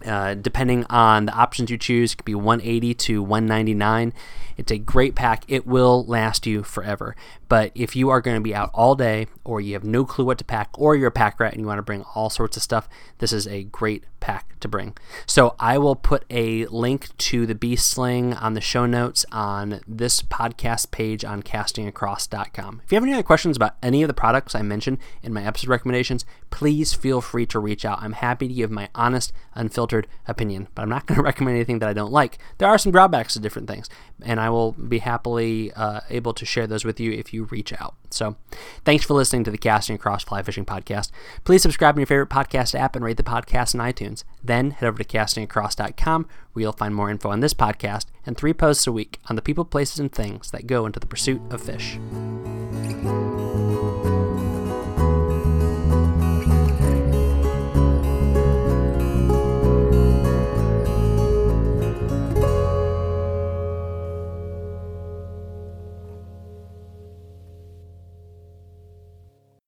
uh, 0.07 0.35
depending 0.35 0.85
on 0.85 1.27
the 1.27 1.33
options 1.33 1.71
you 1.71 1.79
choose, 1.79 2.15
could 2.15 2.25
be 2.25 2.35
180 2.35 2.95
to 2.95 3.23
199. 3.23 4.13
It's 4.57 4.71
a 4.71 4.79
great 4.79 5.15
pack. 5.15 5.45
It 5.49 5.67
will 5.67 6.05
last 6.05 6.47
you 6.47 6.63
forever. 6.63 7.17
But 7.49 7.73
if 7.75 7.97
you 7.97 8.11
are 8.11 8.21
going 8.21 8.37
to 8.37 8.43
be 8.43 8.55
out 8.55 8.71
all 8.73 8.95
day, 8.95 9.27
or 9.43 9.61
you 9.61 9.73
have 9.73 9.85
no 9.85 10.05
clue 10.05 10.27
what 10.27 10.39
to 10.39 10.45
pack, 10.45 10.69
or 10.75 10.95
you're 10.95 11.09
a 11.09 11.13
pack 11.13 11.41
rat 11.41 11.53
and 11.53 11.61
you 11.61 11.67
want 11.67 11.79
to 11.79 11.83
bring 11.83 12.05
all 12.15 12.31
sorts 12.31 12.57
of 12.57 12.63
stuff, 12.63 12.89
this 13.19 13.33
is 13.33 13.49
a 13.49 13.65
great 13.65 14.05
pack 14.21 14.59
to 14.61 14.69
bring. 14.69 14.97
So 15.27 15.55
I 15.59 15.79
will 15.79 15.97
put 15.97 16.25
a 16.31 16.67
link 16.67 17.17
to 17.17 17.47
the 17.47 17.55
Beast 17.55 17.89
Sling 17.89 18.35
on 18.35 18.55
the 18.55 18.61
show 18.61 18.87
notes 18.87 19.25
on 19.33 19.81
this 19.87 20.23
podcast 20.23 20.91
page 20.91 21.25
on 21.25 21.43
castingacross.com. 21.43 22.83
If 22.85 22.93
you 22.93 22.97
have 22.97 23.05
any 23.05 23.15
other 23.15 23.23
questions 23.23 23.57
about 23.57 23.77
any 23.83 24.03
of 24.03 24.09
the 24.09 24.15
products 24.15 24.55
I 24.55 24.63
mentioned 24.63 24.99
in 25.23 25.33
my 25.33 25.45
episode 25.45 25.71
recommendations, 25.71 26.25
please 26.51 26.93
feel 26.93 27.21
free 27.21 27.47
to 27.47 27.59
reach 27.59 27.85
out. 27.85 28.03
I'm 28.03 28.13
happy 28.13 28.49
to 28.49 28.55
give 28.55 28.71
my 28.71 28.89
honest, 28.95 29.33
unfiltered 29.55 30.07
opinion, 30.29 30.69
but 30.75 30.83
I'm 30.83 30.89
not 30.89 31.07
going 31.07 31.17
to 31.17 31.23
recommend 31.23 31.57
anything 31.57 31.79
that 31.81 31.89
I 31.89 31.93
don't 31.93 32.13
like. 32.13 32.39
There 32.59 32.69
are 32.69 32.79
some 32.79 32.93
drawbacks 32.93 33.35
to 33.35 33.41
different 33.41 33.69
things, 33.69 33.89
and 34.23 34.39
I 34.39 34.51
will 34.51 34.73
be 34.73 34.99
happily 34.99 35.73
uh, 35.73 36.01
able 36.11 36.35
to 36.35 36.45
share 36.45 36.67
those 36.67 36.85
with 36.85 37.01
you 37.01 37.13
if 37.13 37.33
you 37.33 37.45
reach 37.45 37.73
out. 37.81 37.95
So, 38.11 38.37
thanks 38.85 39.05
for 39.05 39.15
listening 39.15 39.45
to 39.45 39.51
the 39.51 39.59
Casting 39.59 39.95
Across 39.95 40.25
Fly 40.25 40.43
Fishing 40.43 40.65
Podcast. 40.65 41.11
Please 41.45 41.63
subscribe 41.63 41.95
in 41.95 42.01
your 42.01 42.07
favorite 42.07 42.29
podcast 42.29 42.79
app 42.79 42.97
and 42.97 43.05
rate 43.05 43.17
the 43.17 43.23
podcast 43.23 43.75
on 43.75 43.81
iTunes. 44.11 44.25
Then 44.43 44.73
head 44.73 44.87
over 44.87 44.99
to 44.99 45.05
castingacross.com 45.05 46.27
where 46.53 46.63
you'll 46.63 46.73
find 46.73 46.95
more 46.95 47.11
info 47.11 47.31
on 47.31 47.41
this 47.41 47.55
podcast 47.55 48.07
and 48.27 48.37
three 48.37 48.53
posts 48.53 48.87
a 48.87 48.93
week 48.93 49.19
on 49.29 49.37
the 49.37 49.43
people, 49.43 49.65
places, 49.65 49.99
and 49.99 50.13
things 50.13 50.51
that 50.51 50.67
go 50.67 50.87
into 50.87 51.01
the 51.01 51.07
pursuit 51.07 51.41
of 51.51 51.61
fish. 51.61 51.99